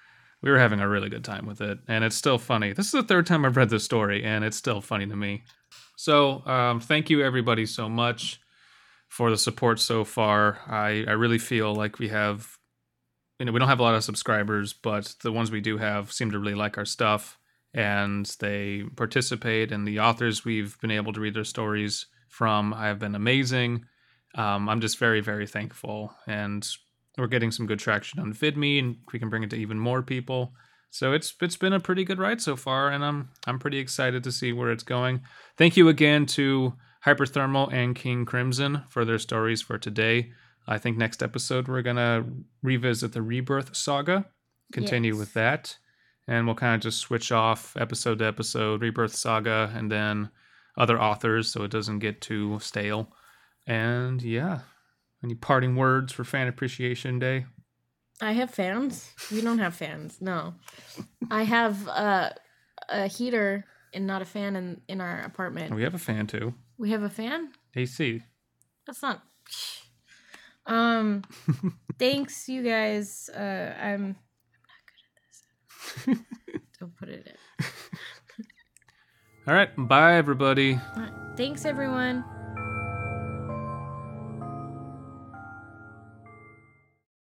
we 0.43 0.51
were 0.51 0.59
having 0.59 0.81
a 0.81 0.89
really 0.89 1.09
good 1.09 1.25
time 1.25 1.47
with 1.47 1.61
it, 1.61 1.79
and 1.87 2.03
it's 2.03 2.17
still 2.17 2.39
funny. 2.39 2.73
This 2.73 2.87
is 2.87 2.93
the 2.93 3.03
third 3.05 3.27
time 3.27 3.45
I've 3.45 3.57
read 3.57 3.71
this 3.71 3.85
story, 3.85 4.25
and 4.25 4.45
it's 4.45 4.57
still 4.57 4.81
funny 4.81 5.07
to 5.07 5.17
me. 5.17 5.45
So, 5.97 6.45
um, 6.47 6.81
thank 6.81 7.11
you 7.11 7.23
everybody 7.23 7.65
so 7.67 7.89
much 7.89 8.41
for 9.09 9.31
the 9.31 9.39
support 9.39 9.79
so 9.79 10.03
far. 10.05 10.59
I 10.67 11.05
I 11.07 11.13
really 11.13 11.39
feel 11.39 11.75
like 11.77 12.01
we 12.01 12.09
have, 12.09 12.58
you 13.39 13.47
know, 13.47 13.53
we 13.53 13.59
don't 13.59 13.69
have 13.69 13.81
a 13.81 13.85
lot 13.85 13.95
of 13.95 14.05
subscribers, 14.05 14.73
but 14.73 15.15
the 15.23 15.33
ones 15.33 15.51
we 15.51 15.61
do 15.61 15.79
have 15.79 16.13
seem 16.13 16.31
to 16.33 16.39
really 16.39 16.55
like 16.55 16.77
our 16.77 16.85
stuff, 16.85 17.39
and 17.73 18.27
they 18.41 18.85
participate. 18.97 19.71
And 19.71 19.87
the 19.87 20.01
authors 20.01 20.45
we've 20.45 20.79
been 20.81 20.91
able 20.91 21.13
to 21.13 21.21
read 21.21 21.35
their 21.35 21.45
stories 21.45 22.07
from 22.29 22.73
have 22.73 22.99
been 22.99 23.15
amazing. 23.15 23.85
Um, 24.35 24.69
I'm 24.69 24.81
just 24.81 24.99
very, 24.99 25.21
very 25.21 25.47
thankful, 25.47 26.13
and 26.27 26.67
we're 27.17 27.27
getting 27.27 27.51
some 27.51 27.67
good 27.67 27.79
traction 27.79 28.21
on 28.21 28.33
VidMe, 28.33 28.79
and 28.79 28.97
we 29.13 29.19
can 29.19 29.31
bring 29.31 29.43
it 29.43 29.51
to 29.51 29.57
even 29.57 29.79
more 29.79 30.03
people. 30.03 30.53
So 30.91 31.13
it's 31.13 31.35
it's 31.41 31.57
been 31.57 31.73
a 31.73 31.81
pretty 31.81 32.05
good 32.05 32.19
ride 32.19 32.41
so 32.41 32.57
far, 32.57 32.91
and 32.91 33.05
I'm 33.05 33.31
I'm 33.47 33.59
pretty 33.59 33.79
excited 33.79 34.25
to 34.25 34.33
see 34.33 34.53
where 34.53 34.71
it's 34.71 34.83
going. 34.83 35.21
Thank 35.57 35.77
you 35.77 35.89
again 35.89 36.27
to 36.27 36.75
Hyperthermal 37.05 37.73
and 37.73 37.95
King 37.95 38.25
Crimson 38.25 38.83
for 38.89 39.05
their 39.05 39.19
stories 39.19 39.63
for 39.63 39.79
today. 39.79 40.33
I 40.69 40.79
think 40.79 40.97
next 40.97 41.23
episode 41.23 41.67
we're 41.67 41.83
gonna 41.83 42.25
revisit 42.63 43.13
the 43.13 43.23
Rebirth 43.23 43.75
saga, 43.75 44.27
continue 44.73 45.13
Yes. 45.15 45.19
with 45.19 45.33
that, 45.35 45.79
and 46.27 46.47
we'll 46.47 46.55
kind 46.57 46.75
of 46.75 46.81
just 46.83 46.99
switch 46.99 47.33
off 47.33 47.75
episode 47.77 48.19
to 48.19 48.27
episode, 48.27 48.83
Rebirth 48.83 49.15
saga, 49.15 49.73
and 49.75 49.91
then 49.91 50.31
other 50.77 51.01
authors, 51.01 51.49
so 51.51 51.65
it 51.65 51.71
doesn't 51.71 52.01
get 52.01 52.21
too 52.21 52.59
stale. 52.61 53.11
And 53.67 54.23
yeah, 54.23 54.61
any 55.25 55.35
parting 55.35 55.75
words 55.75 56.13
for 56.13 56.23
Fan 56.25 56.49
Appreciation 56.49 57.19
Day? 57.19 57.47
I 58.21 58.33
have 58.33 58.51
fans. 58.51 59.11
We 59.33 59.41
don't 59.41 59.59
have 59.59 59.75
fans. 59.75 60.19
No. 60.21 60.55
I 61.31 61.45
have 61.45 61.87
uh, 61.89 62.31
a 62.89 63.07
heater 63.07 63.65
and 63.95 64.07
not 64.07 64.23
a 64.23 64.25
fan 64.25 64.55
in, 64.57 64.81
in 64.89 65.01
our 65.01 65.21
apartment. 65.23 65.75
We 65.75 65.83
have 65.85 65.95
a 65.95 65.99
fan 65.99 66.27
too. 66.27 66.55
We 66.77 66.91
have 66.91 67.03
a 67.03 67.11
fan? 67.11 67.53
AC. 67.75 68.23
That's 68.87 69.03
not. 69.03 69.23
Um, 70.69 71.23
thanks, 71.99 72.49
you 72.49 72.63
guys. 72.63 73.29
Uh, 73.35 73.75
I'm, 73.81 73.85
I'm 73.85 74.17
not 74.67 74.85
good 76.07 76.15
at 76.15 76.17
this. 76.17 76.19
Don't 76.79 76.97
put 76.97 77.09
it 77.09 77.27
in. 77.27 77.67
All 79.49 79.55
right. 79.55 79.71
Bye, 79.77 80.15
everybody. 80.17 80.79
Thanks, 81.37 81.65
everyone. 81.65 82.25